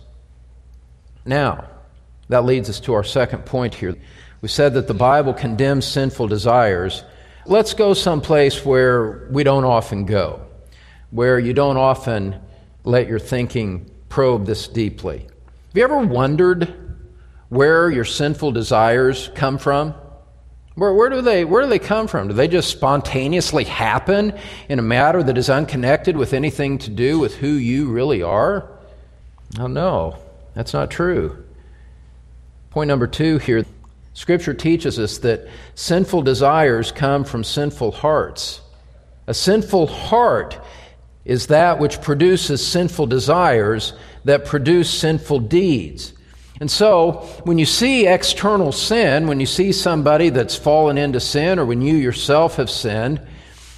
Now, 1.25 1.67
that 2.29 2.45
leads 2.45 2.69
us 2.69 2.79
to 2.81 2.93
our 2.93 3.03
second 3.03 3.45
point 3.45 3.75
here. 3.75 3.95
We 4.41 4.48
said 4.48 4.74
that 4.75 4.88
the 4.88 4.93
Bible 4.93 5.33
condemns 5.33 5.86
sinful 5.86 6.29
desires 6.29 7.03
let's 7.50 7.74
go 7.74 7.96
someplace 7.96 8.63
where 8.63 9.27
we 9.32 9.44
don't 9.44 9.65
often 9.65 10.06
go, 10.06 10.46
where 11.10 11.39
you 11.39 11.51
don't 11.51 11.77
often 11.77 12.39
let 12.84 13.08
your 13.08 13.20
thinking 13.20 13.89
probe 14.08 14.46
this 14.46 14.68
deeply. 14.68 15.20
Have 15.20 15.75
you 15.75 15.84
ever 15.84 15.98
wondered 15.98 16.74
where 17.50 17.89
your 17.89 18.06
sinful 18.06 18.51
desires 18.51 19.32
come 19.34 19.58
from? 19.58 19.96
Where, 20.75 20.94
where, 20.94 21.10
do 21.10 21.22
they, 21.22 21.44
where 21.44 21.63
do 21.63 21.70
they 21.70 21.79
come 21.79 22.08
from? 22.08 22.27
Do 22.27 22.36
they 22.36 22.48
just 22.48 22.70
spontaneously 22.70 23.63
happen 23.63 24.38
in 24.70 24.77
a 24.77 24.84
matter 24.84 25.24
that 25.24 25.38
is 25.38 25.50
unconnected 25.50 26.15
with 26.15 26.34
anything 26.34 26.77
to 26.77 26.91
do 26.91 27.18
with 27.18 27.36
who 27.38 27.48
you 27.48 27.89
really 27.89 28.22
are? 28.22 28.70
Oh, 29.60 29.68
no, 29.68 30.18
that's 30.53 30.74
not 30.74 30.91
true. 30.91 31.44
Point 32.70 32.88
number 32.88 33.08
two 33.08 33.39
here 33.39 33.65
Scripture 34.20 34.54
teaches 34.54 35.00
us 35.00 35.20
that 35.20 35.48
sinful 35.76 36.24
desires 36.24 36.92
come 36.92 37.24
from 37.24 37.42
sinful 37.42 37.90
hearts. 37.92 38.60
A 39.28 39.34
sinful 39.34 39.88
heart 39.88 40.60
is 41.24 41.48
that 41.48 41.80
which 41.80 42.02
produces 42.02 42.68
sinful 42.68 43.06
desires 43.06 43.94
that 44.26 44.44
produce 44.44 44.90
sinful 44.90 45.40
deeds. 45.40 46.12
And 46.60 46.70
so, 46.70 47.30
when 47.46 47.58
you 47.58 47.66
see 47.66 48.08
external 48.08 48.74
sin, 48.74 49.26
when 49.28 49.40
you 49.40 49.46
see 49.46 49.72
somebody 49.72 50.28
that's 50.28 50.58
fallen 50.58 50.98
into 50.98 51.22
sin, 51.22 51.58
or 51.58 51.66
when 51.66 51.82
you 51.82 51.96
yourself 51.96 52.58
have 52.58 52.70
sinned, 52.70 53.22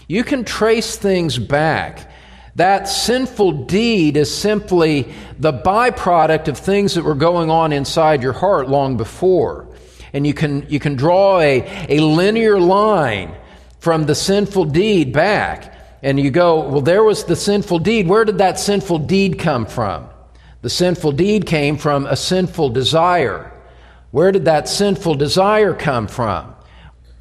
you 0.07 0.23
can 0.23 0.43
trace 0.43 0.95
things 0.95 1.37
back. 1.37 2.09
That 2.55 2.87
sinful 2.87 3.65
deed 3.65 4.17
is 4.17 4.35
simply 4.35 5.13
the 5.37 5.53
byproduct 5.53 6.47
of 6.47 6.57
things 6.57 6.95
that 6.95 7.03
were 7.03 7.13
going 7.13 7.51
on 7.51 7.71
inside 7.71 8.23
your 8.23 8.33
heart 8.33 8.67
long 8.67 8.97
before. 8.97 9.67
And 10.13 10.27
you 10.27 10.33
can, 10.33 10.69
you 10.69 10.79
can 10.79 10.95
draw 10.95 11.39
a, 11.39 11.87
a 11.89 11.99
linear 11.99 12.59
line 12.59 13.35
from 13.79 14.05
the 14.05 14.15
sinful 14.15 14.65
deed 14.65 15.13
back. 15.13 15.73
And 16.03 16.19
you 16.19 16.31
go, 16.31 16.67
well, 16.67 16.81
there 16.81 17.03
was 17.03 17.25
the 17.25 17.35
sinful 17.35 17.79
deed. 17.79 18.07
Where 18.07 18.25
did 18.25 18.39
that 18.39 18.59
sinful 18.59 18.99
deed 18.99 19.39
come 19.39 19.65
from? 19.65 20.09
The 20.61 20.69
sinful 20.69 21.13
deed 21.13 21.45
came 21.45 21.77
from 21.77 22.05
a 22.05 22.15
sinful 22.15 22.69
desire. 22.69 23.51
Where 24.11 24.31
did 24.31 24.45
that 24.45 24.67
sinful 24.67 25.15
desire 25.15 25.73
come 25.73 26.07
from? 26.07 26.55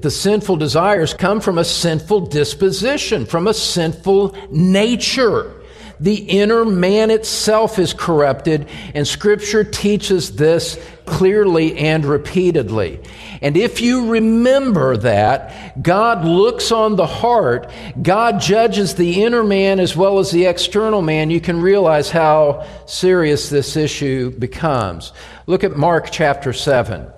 The 0.01 0.11
sinful 0.11 0.57
desires 0.57 1.13
come 1.15 1.41
from 1.41 1.59
a 1.59 1.65
sinful 1.65 2.27
disposition, 2.27 3.27
from 3.27 3.47
a 3.47 3.55
sinful 3.55 4.37
nature. 4.51 5.60
The 6.01 6.17
inner 6.17 6.65
man 6.65 7.11
itself 7.11 7.79
is 7.79 7.93
corrupted, 7.93 8.69
and 8.95 9.07
Scripture 9.07 9.65
teaches 9.65 10.35
this 10.35 10.83
clearly 11.05 11.77
and 11.77 12.07
repeatedly. 12.07 13.01
And 13.43 13.55
if 13.55 13.83
you 13.83 14.11
remember 14.11 14.97
that, 14.97 15.83
God 15.83 16.25
looks 16.25 16.73
on 16.73 16.97
the 16.97 17.07
heart, 17.07 17.71
God 18.01 18.41
judges 18.41 18.95
the 18.95 19.23
inner 19.23 19.45
man 19.45 19.79
as 19.79 19.95
well 19.95 20.19
as 20.19 20.31
the 20.31 20.47
external 20.47 21.03
man, 21.03 21.31
you 21.31 21.41
can 21.41 21.61
realize 21.61 22.11
how 22.11 22.67
serious 22.87 23.51
this 23.51 23.77
issue 23.77 24.31
becomes. 24.31 25.13
Look 25.47 25.65
at 25.65 25.77
Mark 25.77 26.09
chapter 26.11 26.55
7. 26.55 27.09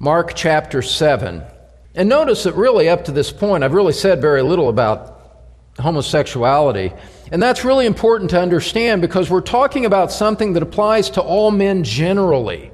Mark 0.00 0.32
chapter 0.34 0.82
7. 0.82 1.42
And 1.94 2.08
notice 2.08 2.42
that 2.42 2.54
really 2.54 2.88
up 2.88 3.04
to 3.04 3.12
this 3.12 3.30
point, 3.30 3.62
I've 3.62 3.74
really 3.74 3.92
said 3.92 4.20
very 4.20 4.42
little 4.42 4.68
about 4.68 5.13
homosexuality. 5.78 6.92
And 7.32 7.42
that's 7.42 7.64
really 7.64 7.86
important 7.86 8.30
to 8.30 8.40
understand 8.40 9.02
because 9.02 9.30
we're 9.30 9.40
talking 9.40 9.86
about 9.86 10.12
something 10.12 10.52
that 10.52 10.62
applies 10.62 11.10
to 11.10 11.20
all 11.20 11.50
men 11.50 11.84
generally. 11.84 12.70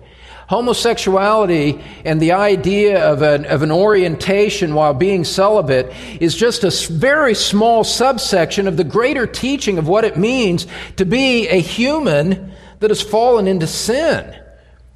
Homosexuality 0.49 1.81
and 2.05 2.21
the 2.21 2.33
idea 2.33 3.05
of 3.05 3.23
an, 3.23 3.45
of 3.45 3.63
an 3.63 3.71
orientation 3.71 4.75
while 4.75 4.93
being 4.93 5.25
celibate 5.25 5.95
is 6.21 6.35
just 6.35 6.65
a 6.65 6.93
very 6.93 7.35
small 7.35 7.85
subsection 7.85 8.67
of 8.67 8.77
the 8.77 8.83
greater 8.83 9.29
teaching 9.29 9.79
of 9.79 9.87
what 9.87 10.05
it 10.05 10.19
means 10.19 10.67
to 10.97 11.05
be 11.05 11.47
a 11.47 11.61
human 11.61 12.53
that 12.81 12.91
has 12.91 13.01
fallen 13.01 13.47
into 13.47 13.69
sin. 13.69 14.37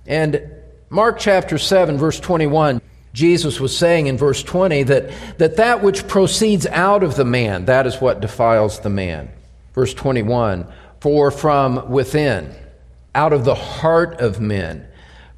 And 0.06 0.42
Mark 0.90 1.20
chapter 1.20 1.56
7, 1.56 1.99
verse 1.99 2.18
21. 2.18 2.80
Jesus 3.14 3.61
was 3.61 3.75
saying 3.76 4.09
in 4.09 4.18
verse 4.18 4.42
20 4.42 4.83
that, 4.83 5.38
that 5.38 5.56
that 5.56 5.85
which 5.85 6.09
proceeds 6.09 6.66
out 6.66 7.04
of 7.04 7.14
the 7.14 7.25
man, 7.25 7.66
that 7.66 7.87
is 7.87 8.00
what 8.00 8.21
defiles 8.21 8.80
the 8.80 8.90
man. 8.90 9.30
Verse 9.73 9.94
21 9.94 10.66
For 11.00 11.30
from 11.30 11.90
within, 11.90 12.52
out 13.14 13.33
of 13.33 13.44
the 13.44 13.54
heart 13.54 14.21
of 14.21 14.40
men, 14.40 14.87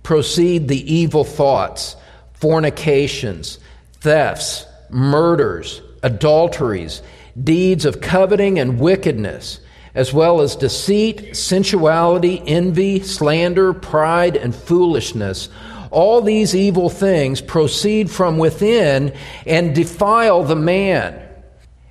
proceed 0.03 0.69
the 0.69 0.93
evil 0.93 1.23
thoughts, 1.23 1.97
fornications, 2.33 3.59
thefts, 4.01 4.65
murders, 4.89 5.83
adulteries, 6.03 7.03
deeds 7.43 7.85
of 7.85 8.01
coveting 8.01 8.59
and 8.59 8.81
wickedness, 8.81 9.61
as 9.95 10.15
well 10.15 10.41
as 10.41 10.57
deceit, 10.57 11.37
sensuality, 11.37 12.43
envy, 12.47 13.01
slander, 13.01 13.75
pride, 13.75 14.37
and 14.37 14.55
foolishness. 14.55 15.51
All 15.97 16.21
these 16.21 16.55
evil 16.55 16.91
things 16.91 17.41
proceed 17.41 18.11
from 18.11 18.37
within 18.37 19.15
and 19.47 19.75
defile 19.75 20.43
the 20.43 20.55
man. 20.55 21.27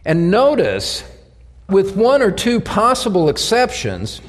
And 0.06 0.30
notice, 0.30 1.04
with 1.70 1.96
one 1.96 2.22
or 2.22 2.30
two 2.30 2.60
possible 2.60 3.30
exceptions, 3.30 4.22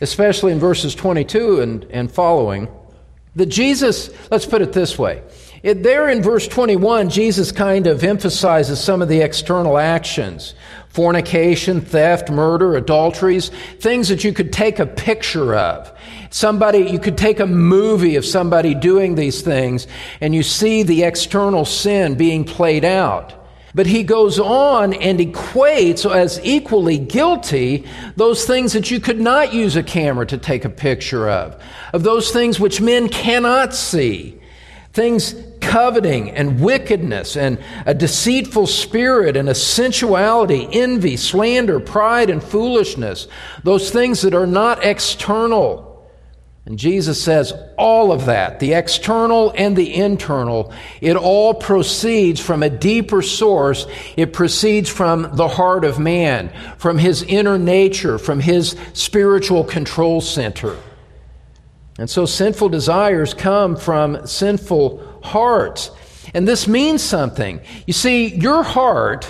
especially 0.00 0.52
in 0.52 0.58
verses 0.58 0.94
22 0.94 1.60
and, 1.60 1.84
and 1.90 2.10
following, 2.10 2.68
that 3.36 3.50
Jesus, 3.50 4.08
let's 4.30 4.46
put 4.46 4.62
it 4.62 4.72
this 4.72 4.98
way. 4.98 5.22
It, 5.62 5.82
there 5.82 6.08
in 6.08 6.22
verse 6.22 6.48
21, 6.48 7.10
Jesus 7.10 7.52
kind 7.52 7.86
of 7.86 8.02
emphasizes 8.02 8.82
some 8.82 9.02
of 9.02 9.10
the 9.10 9.20
external 9.20 9.76
actions 9.76 10.54
fornication, 10.88 11.82
theft, 11.82 12.30
murder, 12.30 12.76
adulteries, 12.76 13.50
things 13.78 14.08
that 14.08 14.24
you 14.24 14.32
could 14.32 14.54
take 14.54 14.78
a 14.78 14.86
picture 14.86 15.54
of. 15.54 15.92
Somebody, 16.32 16.78
you 16.90 16.98
could 16.98 17.18
take 17.18 17.40
a 17.40 17.46
movie 17.46 18.16
of 18.16 18.24
somebody 18.24 18.74
doing 18.74 19.16
these 19.16 19.42
things 19.42 19.86
and 20.18 20.34
you 20.34 20.42
see 20.42 20.82
the 20.82 21.02
external 21.02 21.66
sin 21.66 22.14
being 22.14 22.44
played 22.44 22.86
out. 22.86 23.34
But 23.74 23.86
he 23.86 24.02
goes 24.02 24.38
on 24.40 24.94
and 24.94 25.18
equates 25.18 26.10
as 26.10 26.40
equally 26.42 26.96
guilty 26.96 27.84
those 28.16 28.46
things 28.46 28.72
that 28.72 28.90
you 28.90 28.98
could 28.98 29.20
not 29.20 29.52
use 29.52 29.76
a 29.76 29.82
camera 29.82 30.26
to 30.26 30.38
take 30.38 30.64
a 30.64 30.70
picture 30.70 31.28
of, 31.28 31.62
of 31.92 32.02
those 32.02 32.30
things 32.30 32.58
which 32.58 32.80
men 32.80 33.10
cannot 33.10 33.74
see, 33.74 34.40
things 34.94 35.34
coveting 35.60 36.30
and 36.30 36.60
wickedness 36.62 37.36
and 37.36 37.58
a 37.84 37.92
deceitful 37.92 38.66
spirit 38.66 39.36
and 39.36 39.50
a 39.50 39.54
sensuality, 39.54 40.66
envy, 40.72 41.18
slander, 41.18 41.78
pride, 41.78 42.30
and 42.30 42.42
foolishness, 42.42 43.28
those 43.64 43.90
things 43.90 44.22
that 44.22 44.32
are 44.32 44.46
not 44.46 44.82
external. 44.82 45.91
And 46.64 46.78
Jesus 46.78 47.20
says 47.20 47.52
all 47.76 48.12
of 48.12 48.26
that, 48.26 48.60
the 48.60 48.74
external 48.74 49.52
and 49.56 49.76
the 49.76 49.94
internal, 49.94 50.72
it 51.00 51.16
all 51.16 51.54
proceeds 51.54 52.38
from 52.38 52.62
a 52.62 52.70
deeper 52.70 53.20
source. 53.20 53.86
It 54.16 54.32
proceeds 54.32 54.88
from 54.88 55.34
the 55.34 55.48
heart 55.48 55.84
of 55.84 55.98
man, 55.98 56.52
from 56.78 56.98
his 56.98 57.24
inner 57.24 57.58
nature, 57.58 58.16
from 58.16 58.38
his 58.38 58.76
spiritual 58.92 59.64
control 59.64 60.20
center. 60.20 60.76
And 61.98 62.08
so 62.08 62.26
sinful 62.26 62.68
desires 62.68 63.34
come 63.34 63.74
from 63.76 64.24
sinful 64.24 65.20
hearts. 65.24 65.90
And 66.32 66.46
this 66.46 66.68
means 66.68 67.02
something. 67.02 67.60
You 67.88 67.92
see, 67.92 68.36
your 68.36 68.62
heart, 68.62 69.26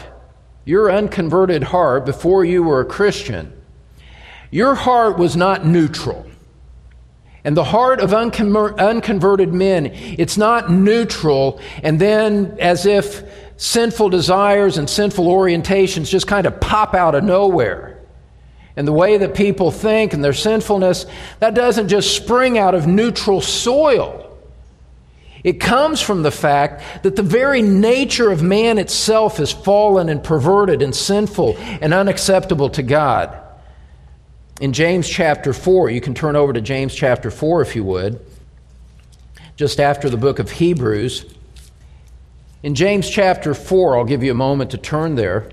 your 0.67 0.93
unconverted 0.93 1.63
heart, 1.63 2.05
before 2.05 2.45
you 2.45 2.63
were 2.63 2.81
a 2.81 2.85
Christian, 2.85 3.53
your 4.51 4.75
heart 4.75 5.17
was 5.17 5.35
not 5.35 5.65
neutral. 5.65 6.27
And 7.45 7.57
the 7.57 7.65
heart 7.65 8.01
of 8.01 8.15
unconverted 8.15 9.53
men, 9.53 9.87
it's 9.87 10.37
not 10.37 10.71
neutral, 10.71 11.61
and 11.83 12.01
then 12.01 12.57
as 12.61 12.87
if 12.87 13.23
sinful 13.57 14.11
desires 14.11 14.79
and 14.79 14.89
sinful 14.89 15.27
orientations 15.27 16.09
just 16.09 16.27
kind 16.27 16.47
of 16.47 16.61
pop 16.61 16.95
out 16.95 17.15
of 17.15 17.25
nowhere. 17.25 17.99
And 18.77 18.89
the 18.89 18.93
way 18.93 19.19
that 19.19 19.35
people 19.35 19.71
think 19.71 20.13
and 20.15 20.25
their 20.25 20.33
sinfulness, 20.33 21.05
that 21.41 21.55
doesn't 21.55 21.89
just 21.89 22.15
spring 22.15 22.59
out 22.59 22.75
of 22.75 22.87
neutral 22.87 23.41
soil. 23.41 24.39
It 25.45 25.59
comes 25.59 26.01
from 26.01 26.23
the 26.23 26.31
fact 26.31 27.03
that 27.03 27.17
the 27.17 27.23
very 27.23 27.61
nature 27.61 28.31
of 28.31 28.43
man 28.43 28.79
itself 28.79 29.41
is 29.41 29.51
fallen 29.51 30.09
and 30.09 30.23
perverted 30.23 30.81
and 30.81 30.95
sinful 30.95 31.57
and 31.59 31.93
unacceptable 31.93 32.71
to 32.71 32.85
God. 32.85 33.37
In 34.61 34.73
James 34.73 35.09
chapter 35.09 35.53
4, 35.53 35.91
you 35.91 36.01
can 36.01 36.15
turn 36.15 36.37
over 36.37 36.53
to 36.53 36.61
James 36.61 36.95
chapter 36.95 37.31
4 37.31 37.63
if 37.63 37.75
you 37.75 37.85
would, 37.85 38.25
just 39.57 39.81
after 39.81 40.11
the 40.11 40.17
book 40.17 40.39
of 40.39 40.51
Hebrews. 40.51 41.25
In 42.63 42.75
James 42.75 43.09
chapter 43.09 43.55
4, 43.55 43.97
I'll 43.97 44.05
give 44.05 44.23
you 44.23 44.31
a 44.31 44.35
moment 44.35 44.71
to 44.73 44.79
turn 44.79 45.15
there. 45.15 45.51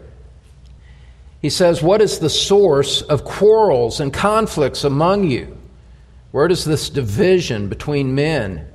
He 1.41 1.49
says, 1.49 1.81
What 1.81 2.01
is 2.01 2.19
the 2.19 2.29
source 2.29 3.01
of 3.01 3.23
quarrels 3.23 3.99
and 3.99 4.13
conflicts 4.13 4.83
among 4.83 5.29
you? 5.29 5.57
Where 6.31 6.47
does 6.47 6.65
this 6.65 6.89
division 6.89 7.69
between 7.69 8.13
men? 8.13 8.67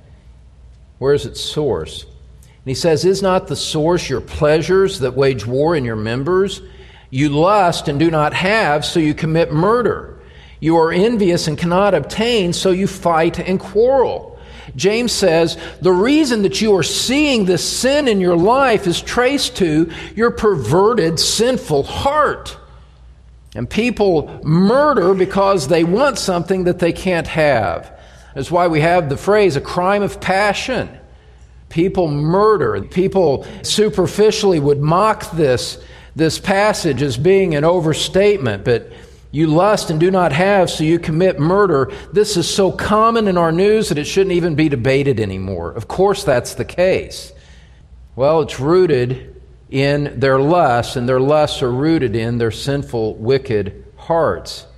Where 0.99 1.15
is 1.15 1.27
its 1.27 1.41
source? 1.41 2.05
And 2.05 2.71
he 2.71 2.75
says, 2.75 3.05
Is 3.05 3.23
not 3.23 3.47
the 3.47 3.57
source 3.57 4.09
your 4.09 4.23
pleasures 4.23 5.01
that 5.01 5.15
wage 5.15 5.47
war 5.47 5.77
in 5.77 5.85
your 5.85 5.97
members? 5.97 6.63
You 7.11 7.29
lust 7.29 7.87
and 7.87 7.99
do 8.01 8.11
not 8.11 8.35
have, 8.35 8.85
so 8.85 8.99
you 8.99 9.15
commit 9.15 9.53
murder. 9.53 10.14
You 10.61 10.77
are 10.77 10.93
envious 10.93 11.47
and 11.47 11.59
cannot 11.59 11.95
obtain, 11.95 12.53
so 12.53 12.71
you 12.71 12.87
fight 12.87 13.39
and 13.39 13.59
quarrel. 13.61 14.39
James 14.77 15.13
says 15.13 15.59
the 15.81 15.93
reason 15.93 16.43
that 16.43 16.61
you 16.61 16.75
are 16.77 16.83
seeing 16.83 17.45
this 17.45 17.69
sin 17.69 18.09
in 18.09 18.21
your 18.21 18.37
life 18.37 18.87
is 18.87 19.01
traced 19.01 19.57
to 19.59 19.91
your 20.17 20.31
perverted, 20.31 21.21
sinful 21.21 21.85
heart. 21.85 22.57
And 23.55 23.71
people 23.71 24.41
murder 24.43 25.15
because 25.15 25.69
they 25.69 25.85
want 25.85 26.19
something 26.19 26.65
that 26.65 26.81
they 26.81 26.93
can't 26.93 27.29
have. 27.29 27.93
That's 28.35 28.51
why 28.51 28.67
we 28.67 28.81
have 28.81 29.09
the 29.09 29.17
phrase 29.17 29.55
a 29.55 29.61
crime 29.61 30.03
of 30.03 30.21
passion. 30.21 30.89
People 31.69 32.09
murder. 32.09 32.83
People 32.83 33.47
superficially 33.63 34.59
would 34.59 34.81
mock 34.81 35.31
this, 35.33 35.83
this 36.17 36.39
passage 36.39 37.01
as 37.01 37.17
being 37.17 37.55
an 37.55 37.65
overstatement, 37.65 38.65
but 38.65 38.93
You 39.35 39.49
lust 39.49 39.91
and 39.91 39.99
do 39.99 40.13
not 40.13 40.31
have, 40.31 40.71
so 40.71 40.85
you 40.85 41.01
commit 41.01 41.41
murder. 41.41 41.91
This 42.13 42.37
is 42.37 42.49
so 42.49 42.71
common 42.71 43.27
in 43.27 43.37
our 43.37 43.51
news 43.51 43.89
that 43.89 43.99
it 43.99 44.05
shouldn't 44.05 44.37
even 44.37 44.55
be 44.55 44.69
debated 44.69 45.19
anymore. 45.19 45.73
Of 45.73 45.89
course, 45.89 46.23
that's 46.23 46.55
the 46.55 46.65
case. 46.65 47.33
Well, 48.15 48.43
it's 48.43 48.61
rooted 48.61 49.43
in 49.71 50.21
their 50.21 50.39
lusts, 50.39 50.95
and 50.95 51.09
their 51.09 51.19
lusts 51.19 51.65
are 51.65 51.73
rooted 51.73 52.15
in 52.15 52.39
their 52.39 52.53
sinful, 52.53 53.17
wicked 53.17 53.85
hearts. 53.97 54.69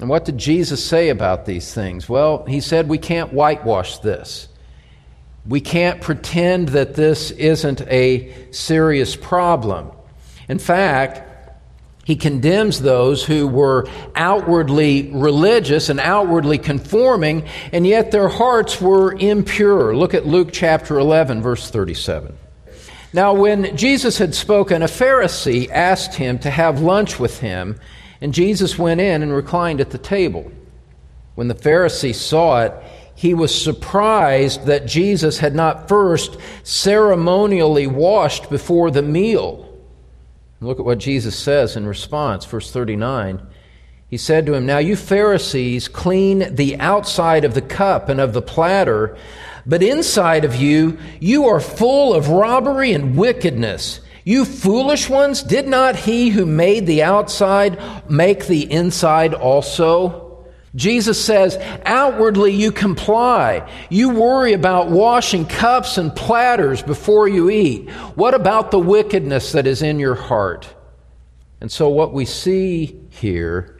And 0.00 0.08
what 0.08 0.24
did 0.24 0.38
Jesus 0.38 0.82
say 0.82 1.10
about 1.10 1.44
these 1.44 1.74
things? 1.74 2.08
Well, 2.08 2.46
he 2.46 2.60
said 2.60 2.88
we 2.88 2.96
can't 2.96 3.34
whitewash 3.34 3.98
this. 3.98 4.48
We 5.44 5.60
can't 5.60 6.00
pretend 6.00 6.70
that 6.70 6.94
this 6.94 7.32
isn't 7.32 7.82
a 7.82 8.34
serious 8.50 9.14
problem. 9.14 9.92
In 10.48 10.58
fact, 10.58 11.27
he 12.08 12.16
condemns 12.16 12.80
those 12.80 13.22
who 13.22 13.46
were 13.46 13.86
outwardly 14.14 15.10
religious 15.12 15.90
and 15.90 16.00
outwardly 16.00 16.56
conforming, 16.56 17.44
and 17.70 17.86
yet 17.86 18.12
their 18.12 18.28
hearts 18.28 18.80
were 18.80 19.12
impure. 19.12 19.94
Look 19.94 20.14
at 20.14 20.26
Luke 20.26 20.48
chapter 20.50 20.98
11, 20.98 21.42
verse 21.42 21.68
37. 21.68 22.34
Now, 23.12 23.34
when 23.34 23.76
Jesus 23.76 24.16
had 24.16 24.34
spoken, 24.34 24.80
a 24.80 24.86
Pharisee 24.86 25.68
asked 25.68 26.14
him 26.14 26.38
to 26.38 26.50
have 26.50 26.80
lunch 26.80 27.20
with 27.20 27.40
him, 27.40 27.78
and 28.22 28.32
Jesus 28.32 28.78
went 28.78 29.02
in 29.02 29.22
and 29.22 29.30
reclined 29.30 29.82
at 29.82 29.90
the 29.90 29.98
table. 29.98 30.50
When 31.34 31.48
the 31.48 31.54
Pharisee 31.54 32.14
saw 32.14 32.62
it, 32.62 32.72
he 33.16 33.34
was 33.34 33.54
surprised 33.54 34.64
that 34.64 34.86
Jesus 34.86 35.40
had 35.40 35.54
not 35.54 35.88
first 35.88 36.38
ceremonially 36.62 37.86
washed 37.86 38.48
before 38.48 38.90
the 38.90 39.02
meal. 39.02 39.67
Look 40.60 40.80
at 40.80 40.84
what 40.84 40.98
Jesus 40.98 41.38
says 41.38 41.76
in 41.76 41.86
response, 41.86 42.44
verse 42.44 42.72
39. 42.72 43.46
He 44.08 44.16
said 44.16 44.46
to 44.46 44.54
him, 44.54 44.66
Now 44.66 44.78
you 44.78 44.96
Pharisees 44.96 45.86
clean 45.86 46.54
the 46.54 46.78
outside 46.80 47.44
of 47.44 47.54
the 47.54 47.62
cup 47.62 48.08
and 48.08 48.20
of 48.20 48.32
the 48.32 48.42
platter, 48.42 49.16
but 49.66 49.82
inside 49.82 50.44
of 50.44 50.56
you, 50.56 50.98
you 51.20 51.46
are 51.46 51.60
full 51.60 52.14
of 52.14 52.28
robbery 52.28 52.92
and 52.92 53.16
wickedness. 53.16 54.00
You 54.24 54.44
foolish 54.44 55.08
ones, 55.08 55.42
did 55.42 55.68
not 55.68 55.94
he 55.94 56.30
who 56.30 56.44
made 56.44 56.86
the 56.86 57.02
outside 57.02 57.78
make 58.10 58.46
the 58.46 58.70
inside 58.70 59.34
also? 59.34 60.27
Jesus 60.74 61.22
says, 61.22 61.56
outwardly 61.84 62.52
you 62.52 62.72
comply. 62.72 63.68
You 63.88 64.10
worry 64.10 64.52
about 64.52 64.88
washing 64.90 65.46
cups 65.46 65.98
and 65.98 66.14
platters 66.14 66.82
before 66.82 67.26
you 67.28 67.50
eat. 67.50 67.88
What 68.14 68.34
about 68.34 68.70
the 68.70 68.78
wickedness 68.78 69.52
that 69.52 69.66
is 69.66 69.82
in 69.82 69.98
your 69.98 70.14
heart? 70.14 70.74
And 71.60 71.72
so, 71.72 71.88
what 71.88 72.12
we 72.12 72.24
see 72.24 73.00
here 73.10 73.78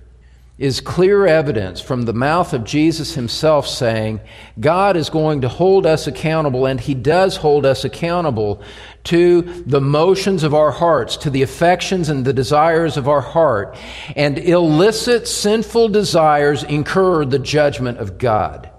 is 0.58 0.80
clear 0.80 1.24
evidence 1.24 1.80
from 1.80 2.02
the 2.02 2.12
mouth 2.12 2.52
of 2.52 2.64
Jesus 2.64 3.14
himself 3.14 3.68
saying, 3.68 4.20
God 4.58 4.96
is 4.96 5.08
going 5.08 5.42
to 5.42 5.48
hold 5.48 5.86
us 5.86 6.08
accountable, 6.08 6.66
and 6.66 6.80
he 6.80 6.94
does 6.94 7.36
hold 7.36 7.64
us 7.64 7.84
accountable 7.84 8.60
to 9.04 9.42
the 9.42 9.80
motions 9.80 10.42
of 10.42 10.54
our 10.54 10.70
hearts, 10.70 11.16
to 11.18 11.30
the 11.30 11.42
affections 11.42 12.08
and 12.08 12.24
the 12.24 12.32
desires 12.32 12.96
of 12.96 13.08
our 13.08 13.20
heart. 13.20 13.76
And 14.16 14.38
illicit, 14.38 15.26
sinful 15.26 15.88
desires 15.90 16.62
incur 16.64 17.24
the 17.24 17.38
judgment 17.38 17.98
of 17.98 18.18
God. 18.18 18.70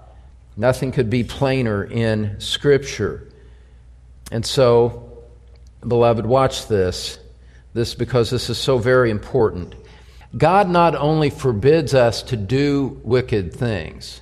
Nothing 0.56 0.92
could 0.92 1.10
be 1.10 1.24
plainer 1.24 1.84
in 1.84 2.38
Scripture. 2.38 3.28
And 4.30 4.44
so, 4.44 5.24
beloved, 5.86 6.26
watch 6.26 6.68
this. 6.68 7.18
This 7.72 7.94
because 7.94 8.30
this 8.30 8.50
is 8.50 8.58
so 8.58 8.78
very 8.78 9.10
important. 9.10 9.74
God 10.36 10.68
not 10.68 10.94
only 10.94 11.30
forbids 11.30 11.94
us 11.94 12.22
to 12.24 12.36
do 12.36 13.00
wicked 13.02 13.52
things, 13.52 14.20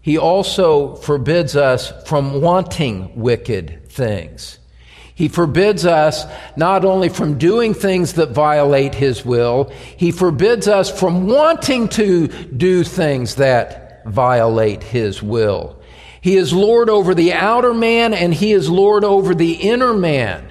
He 0.00 0.18
also 0.18 0.96
forbids 0.96 1.56
us 1.56 1.92
from 2.06 2.40
wanting 2.40 3.14
wicked 3.14 3.88
things. 3.88 4.58
He 5.14 5.28
forbids 5.28 5.86
us 5.86 6.24
not 6.56 6.84
only 6.84 7.08
from 7.08 7.38
doing 7.38 7.72
things 7.72 8.14
that 8.14 8.30
violate 8.30 8.96
His 8.96 9.24
will, 9.24 9.72
He 9.96 10.10
forbids 10.10 10.66
us 10.66 10.90
from 10.90 11.26
wanting 11.26 11.88
to 11.90 12.26
do 12.26 12.82
things 12.82 13.36
that 13.36 14.04
violate 14.04 14.82
His 14.82 15.22
will. 15.22 15.80
He 16.20 16.36
is 16.36 16.52
Lord 16.52 16.90
over 16.90 17.14
the 17.14 17.32
outer 17.32 17.72
man 17.72 18.12
and 18.12 18.34
He 18.34 18.52
is 18.52 18.68
Lord 18.68 19.04
over 19.04 19.34
the 19.34 19.52
inner 19.52 19.94
man. 19.94 20.50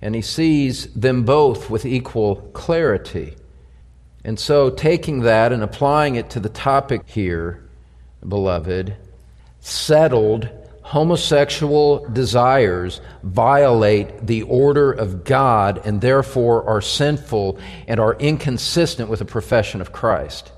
And 0.00 0.14
He 0.14 0.22
sees 0.22 0.86
them 0.94 1.24
both 1.24 1.68
with 1.68 1.84
equal 1.84 2.36
clarity. 2.54 3.36
And 4.24 4.38
so, 4.38 4.70
taking 4.70 5.20
that 5.20 5.52
and 5.52 5.62
applying 5.62 6.14
it 6.14 6.30
to 6.30 6.40
the 6.40 6.48
topic 6.48 7.08
here, 7.08 7.68
beloved, 8.26 8.96
settled 9.60 10.48
homosexual 10.90 12.04
desires 12.08 13.00
violate 13.22 14.26
the 14.26 14.42
order 14.42 14.90
of 14.90 15.22
God 15.22 15.80
and 15.84 16.00
therefore 16.00 16.68
are 16.68 16.80
sinful 16.80 17.60
and 17.86 18.00
are 18.00 18.14
inconsistent 18.14 19.08
with 19.08 19.20
the 19.20 19.24
profession 19.24 19.80
of 19.80 19.92
Christ. 19.92 20.50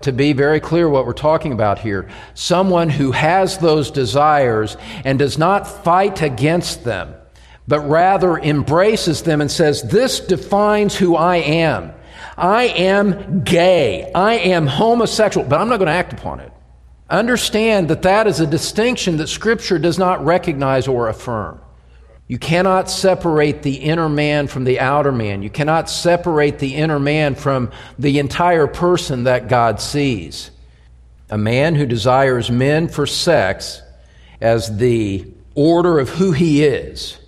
To 0.00 0.10
be 0.10 0.32
very 0.32 0.58
clear 0.58 0.88
what 0.88 1.06
we're 1.06 1.12
talking 1.12 1.52
about 1.52 1.78
here, 1.78 2.08
someone 2.34 2.88
who 2.88 3.12
has 3.12 3.58
those 3.58 3.92
desires 3.92 4.76
and 5.04 5.16
does 5.16 5.38
not 5.38 5.84
fight 5.84 6.22
against 6.22 6.82
them, 6.82 7.14
but 7.68 7.88
rather 7.88 8.36
embraces 8.36 9.22
them 9.22 9.40
and 9.40 9.48
says, 9.48 9.82
This 9.84 10.18
defines 10.18 10.96
who 10.96 11.14
I 11.14 11.36
am. 11.36 11.92
I 12.36 12.64
am 12.64 13.44
gay. 13.44 14.10
I 14.12 14.38
am 14.38 14.66
homosexual, 14.66 15.46
but 15.46 15.60
I'm 15.60 15.68
not 15.68 15.76
going 15.76 15.86
to 15.86 15.92
act 15.92 16.12
upon 16.12 16.40
it. 16.40 16.52
Understand 17.10 17.88
that 17.88 18.02
that 18.02 18.26
is 18.26 18.40
a 18.40 18.46
distinction 18.46 19.16
that 19.16 19.28
Scripture 19.28 19.78
does 19.78 19.98
not 19.98 20.24
recognize 20.24 20.86
or 20.86 21.08
affirm. 21.08 21.60
You 22.26 22.38
cannot 22.38 22.90
separate 22.90 23.62
the 23.62 23.76
inner 23.76 24.10
man 24.10 24.48
from 24.48 24.64
the 24.64 24.80
outer 24.80 25.12
man. 25.12 25.42
You 25.42 25.48
cannot 25.48 25.88
separate 25.88 26.58
the 26.58 26.74
inner 26.74 26.98
man 26.98 27.34
from 27.34 27.70
the 27.98 28.18
entire 28.18 28.66
person 28.66 29.24
that 29.24 29.48
God 29.48 29.80
sees. 29.80 30.50
A 31.30 31.38
man 31.38 31.74
who 31.74 31.86
desires 31.86 32.50
men 32.50 32.88
for 32.88 33.06
sex 33.06 33.80
as 34.42 34.76
the 34.76 35.26
order 35.54 35.98
of 35.98 36.10
who 36.10 36.32
he 36.32 36.64
is 36.64 37.18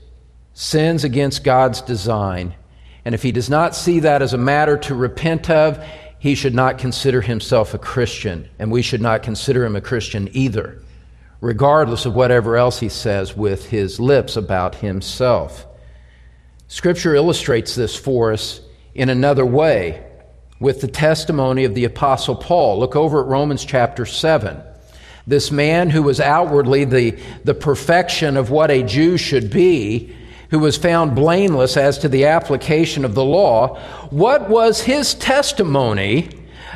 sins 0.52 1.04
against 1.04 1.42
God's 1.42 1.80
design 1.80 2.54
and 3.04 3.14
if 3.14 3.22
he 3.22 3.32
does 3.32 3.48
not 3.48 3.74
see 3.74 4.00
that 4.00 4.22
as 4.22 4.34
a 4.34 4.38
matter 4.38 4.76
to 4.78 4.94
repent 4.94 5.48
of, 5.48 5.84
he 6.20 6.34
should 6.34 6.54
not 6.54 6.76
consider 6.76 7.22
himself 7.22 7.72
a 7.72 7.78
Christian, 7.78 8.48
and 8.58 8.70
we 8.70 8.82
should 8.82 9.00
not 9.00 9.22
consider 9.22 9.64
him 9.64 9.74
a 9.74 9.80
Christian 9.80 10.28
either, 10.32 10.82
regardless 11.40 12.04
of 12.04 12.14
whatever 12.14 12.58
else 12.58 12.78
he 12.78 12.90
says 12.90 13.34
with 13.34 13.70
his 13.70 13.98
lips 13.98 14.36
about 14.36 14.76
himself. 14.76 15.66
Scripture 16.68 17.14
illustrates 17.14 17.74
this 17.74 17.96
for 17.96 18.32
us 18.32 18.60
in 18.94 19.08
another 19.08 19.46
way 19.46 20.06
with 20.60 20.82
the 20.82 20.88
testimony 20.88 21.64
of 21.64 21.74
the 21.74 21.86
Apostle 21.86 22.36
Paul. 22.36 22.78
Look 22.78 22.94
over 22.94 23.22
at 23.22 23.26
Romans 23.26 23.64
chapter 23.64 24.04
7. 24.04 24.62
This 25.26 25.50
man 25.50 25.88
who 25.88 26.02
was 26.02 26.20
outwardly 26.20 26.84
the, 26.84 27.18
the 27.44 27.54
perfection 27.54 28.36
of 28.36 28.50
what 28.50 28.70
a 28.70 28.82
Jew 28.82 29.16
should 29.16 29.50
be 29.50 30.14
who 30.50 30.58
was 30.58 30.76
found 30.76 31.14
blameless 31.14 31.76
as 31.76 31.98
to 31.98 32.08
the 32.08 32.26
application 32.26 33.04
of 33.04 33.14
the 33.14 33.24
law, 33.24 33.78
what 34.10 34.48
was 34.48 34.82
his 34.82 35.14
testimony 35.14 36.28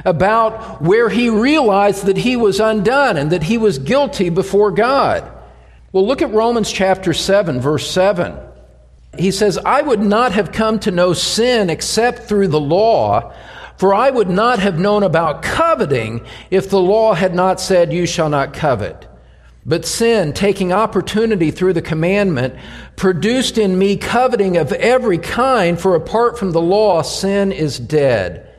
about 0.04 0.82
where 0.82 1.08
he 1.08 1.28
realized 1.28 2.06
that 2.06 2.16
he 2.16 2.36
was 2.36 2.60
undone 2.60 3.16
and 3.16 3.32
that 3.32 3.44
he 3.44 3.58
was 3.58 3.78
guilty 3.78 4.30
before 4.30 4.70
God? 4.70 5.30
Well, 5.92 6.06
look 6.06 6.22
at 6.22 6.32
Romans 6.32 6.72
chapter 6.72 7.12
7, 7.12 7.60
verse 7.60 7.88
7. 7.90 8.36
He 9.18 9.30
says, 9.30 9.58
I 9.58 9.82
would 9.82 10.00
not 10.00 10.32
have 10.32 10.52
come 10.52 10.78
to 10.80 10.90
know 10.90 11.12
sin 11.12 11.70
except 11.70 12.24
through 12.24 12.48
the 12.48 12.60
law, 12.60 13.32
for 13.76 13.94
I 13.94 14.10
would 14.10 14.28
not 14.28 14.58
have 14.58 14.78
known 14.78 15.02
about 15.02 15.42
coveting 15.42 16.24
if 16.50 16.68
the 16.68 16.80
law 16.80 17.14
had 17.14 17.34
not 17.34 17.60
said, 17.60 17.92
You 17.92 18.06
shall 18.06 18.28
not 18.28 18.54
covet. 18.54 19.06
But 19.66 19.86
sin, 19.86 20.34
taking 20.34 20.72
opportunity 20.72 21.50
through 21.50 21.72
the 21.72 21.82
commandment, 21.82 22.54
produced 22.96 23.56
in 23.56 23.78
me 23.78 23.96
coveting 23.96 24.58
of 24.58 24.72
every 24.72 25.16
kind, 25.16 25.80
for 25.80 25.94
apart 25.94 26.38
from 26.38 26.52
the 26.52 26.60
law, 26.60 27.00
sin 27.00 27.50
is 27.50 27.78
dead. 27.78 28.50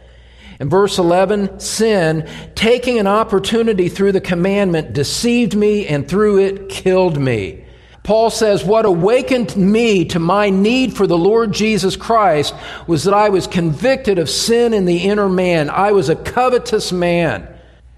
In 0.60 0.70
verse 0.70 0.98
11, 0.98 1.60
sin, 1.60 2.28
taking 2.56 2.98
an 2.98 3.08
opportunity 3.08 3.88
through 3.88 4.14
the 4.14 4.22
commandment, 4.22 4.94
deceived 4.94 5.56
me 5.56 5.86
and 5.86 6.08
through 6.08 6.40
it 6.40 6.70
killed 6.70 7.20
me. 7.20 7.66
Paul 8.04 8.30
says, 8.30 8.64
What 8.64 8.86
awakened 8.86 9.56
me 9.58 10.06
to 10.06 10.20
my 10.20 10.50
need 10.50 10.96
for 10.96 11.08
the 11.08 11.18
Lord 11.18 11.52
Jesus 11.52 11.96
Christ 11.96 12.56
was 12.88 13.04
that 13.04 13.14
I 13.14 13.30
was 13.30 13.48
convicted 13.48 14.18
of 14.18 14.30
sin 14.30 14.74
in 14.74 14.86
the 14.86 15.00
inner 15.00 15.28
man. 15.28 15.70
I 15.70 15.92
was 15.92 16.10
a 16.10 16.16
covetous 16.16 16.92
man. 16.92 17.55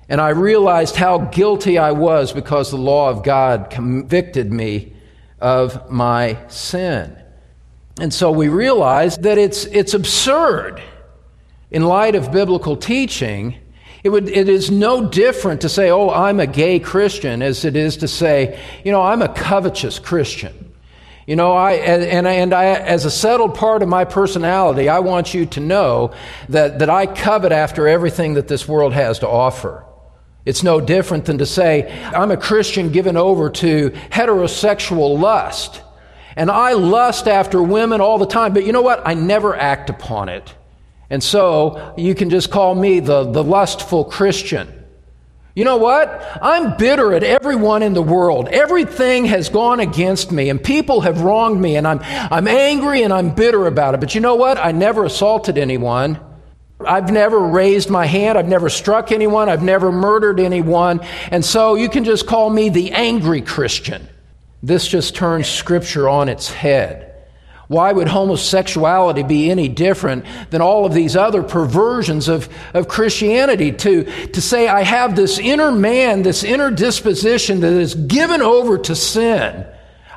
And 0.10 0.22
I 0.22 0.30
realized 0.30 0.96
how 0.96 1.18
guilty 1.18 1.78
I 1.78 1.92
was 1.92 2.32
because 2.32 2.72
the 2.72 2.78
law 2.78 3.10
of 3.10 3.24
God 3.24 3.70
convicted 3.70 4.52
me 4.52 4.94
of 5.40 5.92
my 5.92 6.38
sin. 6.48 7.18
And 8.00 8.14
so 8.14 8.32
we 8.32 8.48
realized 8.48 9.24
that 9.24 9.38
it's, 9.38 9.66
it's 9.66 9.94
absurd 9.94 10.82
In 11.70 11.84
light 11.84 12.16
of 12.16 12.32
biblical 12.32 12.78
teaching, 12.78 13.56
it, 14.04 14.10
would, 14.10 14.30
it 14.30 14.48
is 14.48 14.72
no 14.72 15.10
different 15.10 15.62
to 15.62 15.70
say, 15.70 15.90
oh, 15.90 16.10
I'm 16.10 16.40
a 16.40 16.48
gay 16.48 16.80
Christian, 16.80 17.42
as 17.42 17.66
it 17.66 17.76
is 17.76 17.98
to 17.98 18.08
say, 18.08 18.58
you 18.86 18.92
know, 18.94 19.02
I'm 19.02 19.22
a 19.22 19.28
covetous 19.28 20.00
Christian. 20.00 20.72
You 21.26 21.36
know, 21.36 21.52
I, 21.52 21.74
and, 21.74 22.26
and 22.26 22.54
I, 22.54 22.66
as 22.66 23.04
a 23.04 23.12
settled 23.12 23.56
part 23.56 23.84
of 23.84 23.90
my 23.90 24.06
personality, 24.06 24.88
I 24.88 25.00
want 25.00 25.34
you 25.34 25.46
to 25.48 25.60
know 25.60 26.14
that, 26.48 26.80
that 26.80 26.90
I 26.90 27.06
covet 27.06 27.52
after 27.52 27.86
everything 27.86 28.36
that 28.36 28.48
this 28.48 28.66
world 28.66 28.94
has 28.94 29.20
to 29.20 29.28
offer. 29.28 29.84
It's 30.48 30.64
no 30.64 30.80
different 30.80 31.26
than 31.26 31.40
to 31.40 31.46
say, 31.46 31.92
I'm 32.16 32.32
a 32.32 32.38
Christian 32.38 32.94
given 32.94 33.18
over 33.18 33.50
to 33.50 33.90
heterosexual 33.90 35.20
lust. 35.20 35.82
And 36.38 36.50
I 36.50 36.72
lust 36.72 37.28
after 37.28 37.62
women 37.62 38.00
all 38.00 38.18
the 38.18 38.26
time, 38.26 38.54
but 38.54 38.66
you 38.66 38.72
know 38.72 38.82
what? 38.82 39.02
I 39.06 39.14
never 39.14 39.54
act 39.54 39.90
upon 39.90 40.30
it. 40.30 40.56
And 41.10 41.22
so 41.22 41.94
you 41.98 42.16
can 42.16 42.30
just 42.30 42.50
call 42.50 42.76
me 42.76 43.02
the, 43.02 43.26
the 43.26 43.44
lustful 43.44 44.06
Christian. 44.06 44.72
You 45.54 45.66
know 45.66 45.76
what? 45.76 46.08
I'm 46.42 46.78
bitter 46.78 47.14
at 47.14 47.24
everyone 47.24 47.84
in 47.84 47.92
the 47.92 48.02
world. 48.02 48.48
Everything 48.48 49.26
has 49.26 49.50
gone 49.50 49.82
against 49.82 50.32
me 50.32 50.50
and 50.50 50.64
people 50.64 51.02
have 51.02 51.20
wronged 51.20 51.60
me 51.60 51.76
and 51.76 51.86
I'm, 51.86 52.00
I'm 52.02 52.48
angry 52.48 53.04
and 53.04 53.12
I'm 53.12 53.36
bitter 53.36 53.68
about 53.68 53.96
it. 53.96 54.00
But 54.00 54.16
you 54.16 54.22
know 54.22 54.36
what? 54.36 54.58
I 54.58 54.72
never 54.72 55.04
assaulted 55.04 55.58
anyone. 55.58 56.22
I've 56.86 57.12
never 57.12 57.40
raised 57.40 57.90
my 57.90 58.06
hand. 58.06 58.38
I've 58.38 58.48
never 58.48 58.70
struck 58.70 59.12
anyone. 59.12 59.50
I've 59.50 59.64
never 59.64 59.92
murdered 59.92 60.40
anyone. 60.40 61.02
And 61.32 61.44
so 61.44 61.76
you 61.76 61.90
can 61.90 62.04
just 62.04 62.28
call 62.28 62.50
me 62.50 62.70
the 62.70 62.92
angry 62.92 63.42
Christian. 63.42 64.08
This 64.62 64.88
just 64.88 65.16
turns 65.16 65.48
scripture 65.48 66.08
on 66.08 66.30
its 66.30 66.52
head. 66.52 67.08
Why 67.68 67.92
would 67.92 68.08
homosexuality 68.08 69.24
be 69.24 69.52
any 69.52 69.68
different 69.68 70.26
than 70.52 70.62
all 70.62 70.86
of 70.86 70.94
these 70.94 71.16
other 71.18 71.44
perversions 71.44 72.30
of, 72.30 72.48
of 72.74 72.88
Christianity? 72.88 73.74
To, 73.74 74.04
to 74.28 74.42
say, 74.42 74.68
I 74.68 74.84
have 74.84 75.16
this 75.16 75.38
inner 75.38 75.72
man, 75.72 76.22
this 76.22 76.44
inner 76.44 76.72
disposition 76.72 77.60
that 77.62 77.74
is 77.74 77.94
given 77.94 78.42
over 78.42 78.78
to 78.78 78.96
sin. 78.96 79.66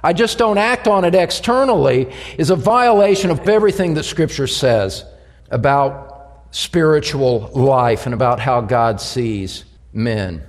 I 0.02 0.12
just 0.12 0.38
don't 0.38 0.58
act 0.58 0.86
on 0.86 1.04
it 1.04 1.14
externally 1.14 2.12
is 2.38 2.50
a 2.50 2.56
violation 2.56 3.30
of 3.30 3.48
everything 3.48 3.94
that 3.94 4.04
Scripture 4.04 4.46
says 4.46 5.04
about 5.50 6.09
spiritual 6.50 7.50
life 7.54 8.06
and 8.06 8.14
about 8.14 8.40
how 8.40 8.60
God 8.60 9.00
sees 9.00 9.64
men. 9.92 10.42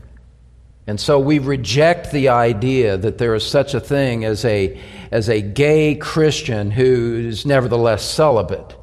And 0.88 1.00
so 1.00 1.20
we 1.20 1.40
reject 1.40 2.12
the 2.12 2.30
idea 2.30 2.98
that 2.98 3.18
there 3.18 3.36
is 3.36 3.46
such 3.46 3.74
a 3.74 3.80
thing 3.80 4.26
as 4.26 4.44
a, 4.46 4.80
as 5.12 5.30
a 5.30 5.42
gay 5.42 5.96
Christian 5.96 6.72
who 6.72 7.28
is 7.28 7.46
nevertheless 7.46 8.04
celibate. 8.04 8.76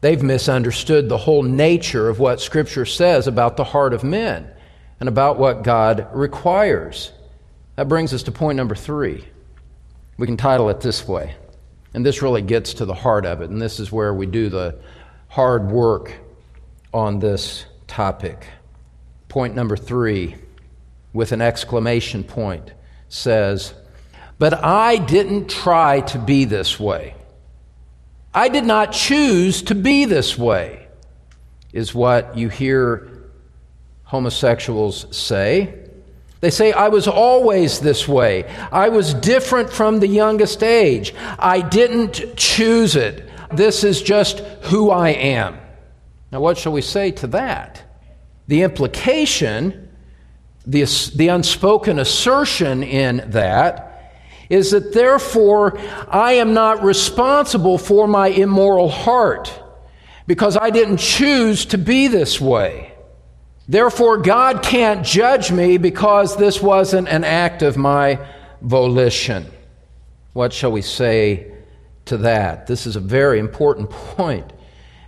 They've 0.00 0.22
misunderstood 0.22 1.08
the 1.08 1.16
whole 1.16 1.42
nature 1.42 2.08
of 2.08 2.18
what 2.18 2.40
Scripture 2.40 2.84
says 2.84 3.26
about 3.26 3.56
the 3.56 3.64
heart 3.64 3.94
of 3.94 4.04
men 4.04 4.50
and 5.00 5.08
about 5.08 5.38
what 5.38 5.62
God 5.62 6.08
requires. 6.12 7.12
That 7.76 7.88
brings 7.88 8.12
us 8.12 8.24
to 8.24 8.32
point 8.32 8.56
number 8.56 8.74
three. 8.74 9.24
We 10.18 10.26
can 10.26 10.36
title 10.36 10.70
it 10.70 10.80
this 10.80 11.06
way. 11.06 11.34
And 11.94 12.04
this 12.04 12.20
really 12.20 12.42
gets 12.42 12.74
to 12.74 12.84
the 12.84 12.94
heart 12.94 13.24
of 13.24 13.40
it. 13.40 13.50
And 13.50 13.60
this 13.60 13.80
is 13.80 13.92
where 13.92 14.12
we 14.12 14.26
do 14.26 14.48
the 14.48 14.78
hard 15.36 15.70
work 15.70 16.14
on 16.94 17.18
this 17.18 17.66
topic. 17.86 18.46
Point 19.28 19.54
number 19.54 19.76
three 19.76 20.34
with 21.12 21.30
an 21.30 21.42
exclamation 21.42 22.24
point 22.24 22.72
says, 23.10 23.74
But 24.38 24.54
I 24.64 24.96
didn't 24.96 25.50
try 25.50 26.00
to 26.00 26.18
be 26.18 26.46
this 26.46 26.80
way. 26.80 27.14
I 28.32 28.48
did 28.48 28.64
not 28.64 28.92
choose 28.92 29.60
to 29.64 29.74
be 29.74 30.06
this 30.06 30.38
way, 30.38 30.88
is 31.70 31.94
what 31.94 32.38
you 32.38 32.48
hear 32.48 33.06
homosexuals 34.04 35.14
say. 35.14 35.82
They 36.40 36.50
say, 36.50 36.72
I 36.72 36.88
was 36.88 37.06
always 37.06 37.80
this 37.80 38.08
way. 38.08 38.44
I 38.72 38.88
was 38.88 39.12
different 39.12 39.70
from 39.70 40.00
the 40.00 40.08
youngest 40.08 40.62
age. 40.62 41.14
I 41.38 41.60
didn't 41.60 42.38
choose 42.38 42.96
it. 42.96 43.28
This 43.56 43.84
is 43.84 44.02
just 44.02 44.40
who 44.64 44.90
I 44.90 45.10
am. 45.10 45.58
Now, 46.32 46.40
what 46.40 46.58
shall 46.58 46.72
we 46.72 46.82
say 46.82 47.10
to 47.12 47.26
that? 47.28 47.82
The 48.48 48.62
implication 48.62 49.86
the, 50.66 50.84
the 51.14 51.28
unspoken 51.28 51.98
assertion 51.98 52.82
in 52.82 53.30
that 53.30 54.14
is 54.50 54.72
that 54.72 54.92
therefore 54.92 55.78
I 56.08 56.34
am 56.34 56.54
not 56.54 56.82
responsible 56.82 57.78
for 57.78 58.06
my 58.08 58.28
immoral 58.28 58.88
heart 58.88 59.62
because 60.26 60.56
I 60.56 60.70
didn't 60.70 60.98
choose 60.98 61.66
to 61.66 61.78
be 61.78 62.08
this 62.08 62.40
way. 62.40 62.92
Therefore, 63.68 64.18
God 64.18 64.62
can't 64.62 65.04
judge 65.04 65.50
me 65.50 65.78
because 65.78 66.36
this 66.36 66.62
wasn't 66.62 67.08
an 67.08 67.24
act 67.24 67.62
of 67.62 67.76
my 67.76 68.24
volition. 68.60 69.46
What 70.32 70.52
shall 70.52 70.70
we 70.70 70.82
say 70.82 71.52
to 72.06 72.16
that? 72.18 72.66
This 72.66 72.86
is 72.86 72.96
a 72.96 73.00
very 73.00 73.38
important 73.38 73.90
point. 74.16 74.52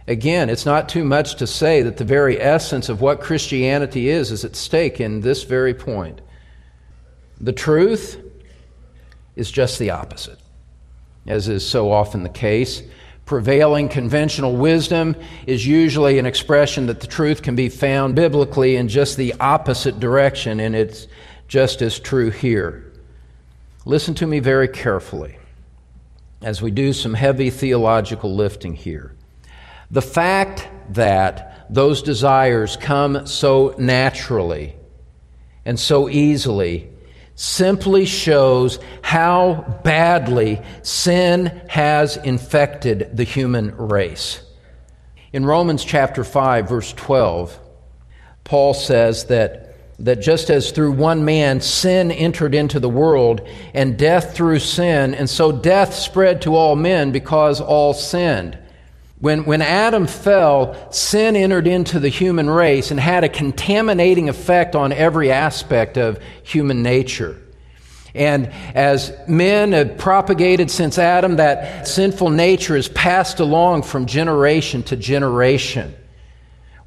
Again, 0.07 0.49
it's 0.49 0.65
not 0.65 0.89
too 0.89 1.05
much 1.05 1.37
to 1.37 1.47
say 1.47 1.83
that 1.83 1.99
the 1.99 2.05
very 2.05 2.41
essence 2.41 2.89
of 2.89 3.03
what 3.03 3.21
Christianity 3.21 4.09
is 4.09 4.31
is 4.31 4.45
at 4.45 4.57
stake 4.57 5.01
in 5.01 5.21
this 5.21 5.45
very 5.45 5.75
point. 5.75 6.23
The 7.41 7.53
truth 7.53 8.19
is 9.37 9.51
just 9.51 9.79
the 9.79 9.91
opposite, 9.91 10.39
as 11.27 11.49
is 11.49 11.69
so 11.69 11.93
often 11.93 12.23
the 12.23 12.31
case. 12.31 12.83
Prevailing 13.27 13.91
conventional 13.91 14.57
wisdom 14.57 15.15
is 15.47 15.67
usually 15.67 16.19
an 16.19 16.25
expression 16.25 16.87
that 16.87 17.01
the 17.01 17.07
truth 17.07 17.43
can 17.43 17.55
be 17.55 17.69
found 17.69 18.15
biblically 18.15 18.77
in 18.77 18.89
just 18.89 19.19
the 19.19 19.35
opposite 19.39 20.01
direction, 20.01 20.59
and 20.59 20.75
it's 20.75 21.07
just 21.49 21.83
as 21.83 21.99
true 22.01 22.31
here. 22.31 22.91
Listen 23.85 24.15
to 24.15 24.27
me 24.27 24.41
very 24.41 24.69
carefully 24.69 25.37
as 26.43 26.63
we 26.63 26.71
do 26.71 26.93
some 26.93 27.15
heavy 27.15 27.51
theological 27.51 28.35
lifting 28.35 28.75
here. 28.75 29.15
The 29.91 30.03
fact 30.03 30.69
that 30.91 31.67
those 31.71 32.03
desires 32.03 32.77
come 32.77 33.27
so 33.27 33.75
naturally 33.79 34.77
and 35.65 35.79
so 35.79 36.09
easily 36.09 36.91
simply 37.35 38.05
shows 38.05 38.79
how 39.03 39.81
badly 39.85 40.61
sin 40.83 41.47
has 41.69 42.17
infected 42.17 43.17
the 43.17 43.25
human 43.25 43.77
race. 43.77 44.43
In 45.33 45.45
Romans 45.45 45.85
chapter 45.85 46.25
5 46.25 46.69
verse 46.69 46.93
12, 46.95 47.59
Paul 48.45 48.75
says 48.75 49.27
that 49.27 49.68
that 50.01 50.21
just 50.21 50.49
as 50.49 50.71
through 50.71 50.93
one 50.93 51.25
man 51.25 51.61
sin 51.61 52.11
entered 52.11 52.55
into 52.55 52.79
the 52.79 52.89
world 52.89 53.47
and 53.75 53.99
death 53.99 54.35
through 54.35 54.61
sin 54.61 55.15
and 55.15 55.29
so 55.29 55.51
death 55.51 55.95
spread 55.95 56.41
to 56.43 56.55
all 56.55 56.77
men 56.77 57.11
because 57.11 57.61
all 57.61 57.93
sinned. 57.93 58.57
When, 59.21 59.45
when 59.45 59.63
Adam 59.63 60.07
fell, 60.07 60.93
sin 60.93 61.35
entered 61.35 61.67
into 61.67 61.99
the 61.99 62.09
human 62.09 62.49
race 62.49 62.93
and 62.93 63.01
had 63.01 63.25
a 63.25 63.29
contaminating 63.29 64.29
effect 64.29 64.77
on 64.77 64.93
every 64.93 65.33
aspect 65.33 65.99
of 65.99 66.23
human 66.45 66.85
nature. 66.85 67.37
And 68.15 68.47
as 68.75 69.13
men 69.27 69.73
have 69.73 69.99
propagated 69.99 70.71
since 70.71 70.99
Adam, 70.99 71.37
that 71.37 71.89
sinful 71.89 72.31
nature 72.31 72.77
is 72.77 72.89
passed 72.89 73.41
along 73.41 73.83
from 73.83 74.07
generation 74.07 74.85
to 74.85 74.97
generation. 74.97 75.95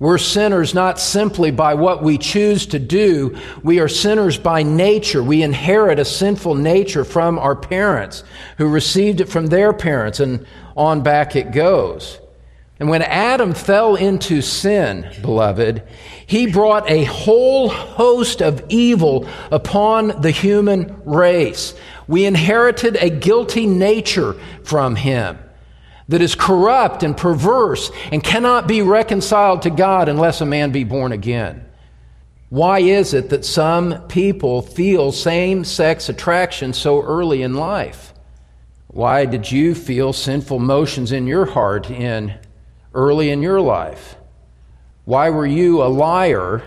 We're 0.02 0.18
sinners 0.18 0.74
not 0.74 1.00
simply 1.00 1.52
by 1.52 1.76
what 1.76 2.02
we 2.02 2.18
choose 2.18 2.66
to 2.66 2.80
do. 2.80 3.38
We 3.62 3.80
are 3.82 3.88
sinners 3.88 4.36
by 4.36 4.64
nature. 4.64 5.22
We 5.22 5.44
inherit 5.44 6.00
a 6.00 6.06
sinful 6.06 6.56
nature 6.56 7.06
from 7.06 7.38
our 7.38 7.56
parents 7.56 8.24
who 8.58 8.68
received 8.68 9.22
it 9.22 9.30
from 9.30 9.46
their 9.46 9.74
parents 9.74 10.20
and 10.20 10.48
on 10.76 11.04
back 11.04 11.36
it 11.36 11.52
goes. 11.52 12.20
And 12.80 12.90
when 12.90 13.04
Adam 13.04 13.54
fell 13.54 13.96
into 13.96 14.42
sin, 14.42 15.08
beloved, 15.22 15.84
he 16.26 16.48
brought 16.48 16.90
a 16.90 17.04
whole 17.04 17.70
host 17.70 18.42
of 18.42 18.66
evil 18.70 19.28
upon 19.52 20.20
the 20.20 20.32
human 20.32 21.00
race. 21.06 21.76
We 22.08 22.26
inherited 22.26 22.96
a 22.96 23.12
guilty 23.12 23.68
nature 23.68 24.34
from 24.64 24.96
him 24.96 25.38
that 26.08 26.22
is 26.22 26.36
corrupt 26.36 27.04
and 27.04 27.16
perverse 27.16 27.92
and 28.12 28.24
cannot 28.24 28.68
be 28.68 28.82
reconciled 28.82 29.62
to 29.64 29.70
God 29.70 30.10
unless 30.10 30.42
a 30.42 30.46
man 30.46 30.72
be 30.72 30.84
born 30.84 31.12
again. 31.12 31.66
Why 32.50 32.80
is 32.80 33.14
it 33.14 33.30
that 33.30 33.46
some 33.46 34.08
people 34.08 34.62
feel 34.62 35.14
same 35.14 35.64
sex 35.64 36.10
attraction 36.10 36.74
so 36.74 37.02
early 37.02 37.44
in 37.44 37.54
life? 37.54 38.14
Why 38.88 39.26
did 39.26 39.50
you 39.50 39.74
feel 39.74 40.12
sinful 40.12 40.60
motions 40.60 41.14
in 41.14 41.28
your 41.28 41.46
heart 41.46 41.90
in 41.90 42.38
early 42.94 43.30
in 43.30 43.42
your 43.42 43.62
life? 43.62 44.18
Why 45.06 45.30
were 45.30 45.48
you 45.48 45.82
a 45.82 45.88
liar 45.88 46.62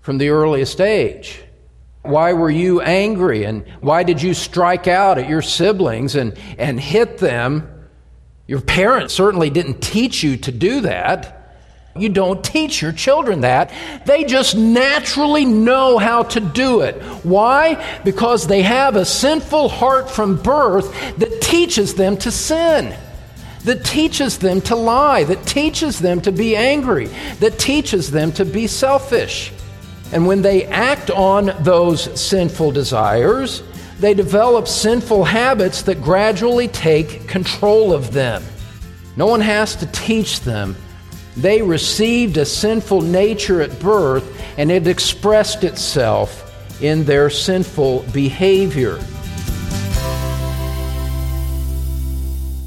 from 0.00 0.18
the 0.18 0.30
earliest 0.30 0.80
age? 0.80 1.40
Why 2.02 2.32
were 2.32 2.50
you 2.50 2.80
angry 2.80 3.44
and 3.44 3.64
why 3.80 4.02
did 4.02 4.20
you 4.20 4.34
strike 4.34 4.88
out 4.88 5.18
at 5.18 5.28
your 5.28 5.42
siblings 5.42 6.16
and, 6.16 6.36
and 6.58 6.80
hit 6.80 7.18
them? 7.18 7.75
Your 8.46 8.60
parents 8.60 9.12
certainly 9.14 9.50
didn't 9.50 9.80
teach 9.80 10.22
you 10.22 10.36
to 10.38 10.52
do 10.52 10.82
that. 10.82 11.32
You 11.96 12.08
don't 12.10 12.44
teach 12.44 12.82
your 12.82 12.92
children 12.92 13.40
that. 13.40 13.72
They 14.04 14.24
just 14.24 14.56
naturally 14.56 15.44
know 15.44 15.98
how 15.98 16.24
to 16.24 16.40
do 16.40 16.82
it. 16.82 17.02
Why? 17.24 18.00
Because 18.04 18.46
they 18.46 18.62
have 18.62 18.96
a 18.96 19.04
sinful 19.04 19.68
heart 19.68 20.10
from 20.10 20.36
birth 20.36 20.92
that 21.18 21.40
teaches 21.40 21.94
them 21.94 22.16
to 22.18 22.30
sin, 22.30 22.94
that 23.64 23.84
teaches 23.84 24.38
them 24.38 24.60
to 24.62 24.76
lie, 24.76 25.24
that 25.24 25.46
teaches 25.46 25.98
them 25.98 26.20
to 26.20 26.32
be 26.32 26.54
angry, 26.54 27.06
that 27.40 27.58
teaches 27.58 28.10
them 28.10 28.30
to 28.32 28.44
be 28.44 28.66
selfish. 28.66 29.52
And 30.12 30.26
when 30.26 30.42
they 30.42 30.66
act 30.66 31.10
on 31.10 31.52
those 31.60 32.20
sinful 32.20 32.72
desires, 32.72 33.62
they 33.98 34.14
develop 34.14 34.68
sinful 34.68 35.24
habits 35.24 35.82
that 35.82 36.02
gradually 36.02 36.68
take 36.68 37.26
control 37.28 37.92
of 37.92 38.12
them. 38.12 38.42
No 39.16 39.26
one 39.26 39.40
has 39.40 39.76
to 39.76 39.86
teach 39.86 40.40
them 40.40 40.76
they 41.36 41.60
received 41.60 42.38
a 42.38 42.46
sinful 42.46 43.02
nature 43.02 43.60
at 43.60 43.78
birth, 43.78 44.42
and 44.56 44.70
it 44.70 44.86
expressed 44.86 45.64
itself 45.64 46.42
in 46.82 47.04
their 47.04 47.28
sinful 47.28 48.06
behavior. 48.12 48.98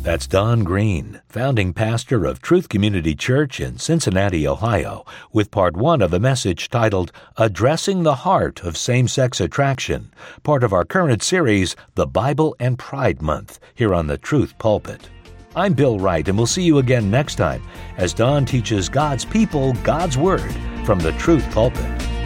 That's 0.09 0.25
Don 0.25 0.63
Green, 0.63 1.21
founding 1.29 1.71
pastor 1.71 2.25
of 2.25 2.41
Truth 2.41 2.67
Community 2.67 3.13
Church 3.13 3.59
in 3.59 3.77
Cincinnati, 3.77 4.47
Ohio, 4.47 5.05
with 5.31 5.51
part 5.51 5.77
one 5.77 6.01
of 6.01 6.11
a 6.15 6.19
message 6.19 6.67
titled 6.71 7.11
Addressing 7.37 8.01
the 8.01 8.15
Heart 8.15 8.63
of 8.63 8.75
Same 8.75 9.07
Sex 9.07 9.39
Attraction, 9.39 10.11
part 10.41 10.63
of 10.63 10.73
our 10.73 10.83
current 10.83 11.21
series, 11.21 11.75
The 11.93 12.07
Bible 12.07 12.55
and 12.59 12.79
Pride 12.79 13.21
Month, 13.21 13.59
here 13.75 13.93
on 13.93 14.07
the 14.07 14.17
Truth 14.17 14.57
Pulpit. 14.57 15.11
I'm 15.55 15.73
Bill 15.73 15.99
Wright, 15.99 16.27
and 16.27 16.35
we'll 16.35 16.47
see 16.47 16.63
you 16.63 16.79
again 16.79 17.11
next 17.11 17.35
time 17.35 17.61
as 17.97 18.11
Don 18.11 18.47
teaches 18.47 18.89
God's 18.89 19.25
people 19.25 19.73
God's 19.83 20.17
Word 20.17 20.55
from 20.85 20.97
the 20.97 21.11
Truth 21.19 21.47
Pulpit. 21.51 22.18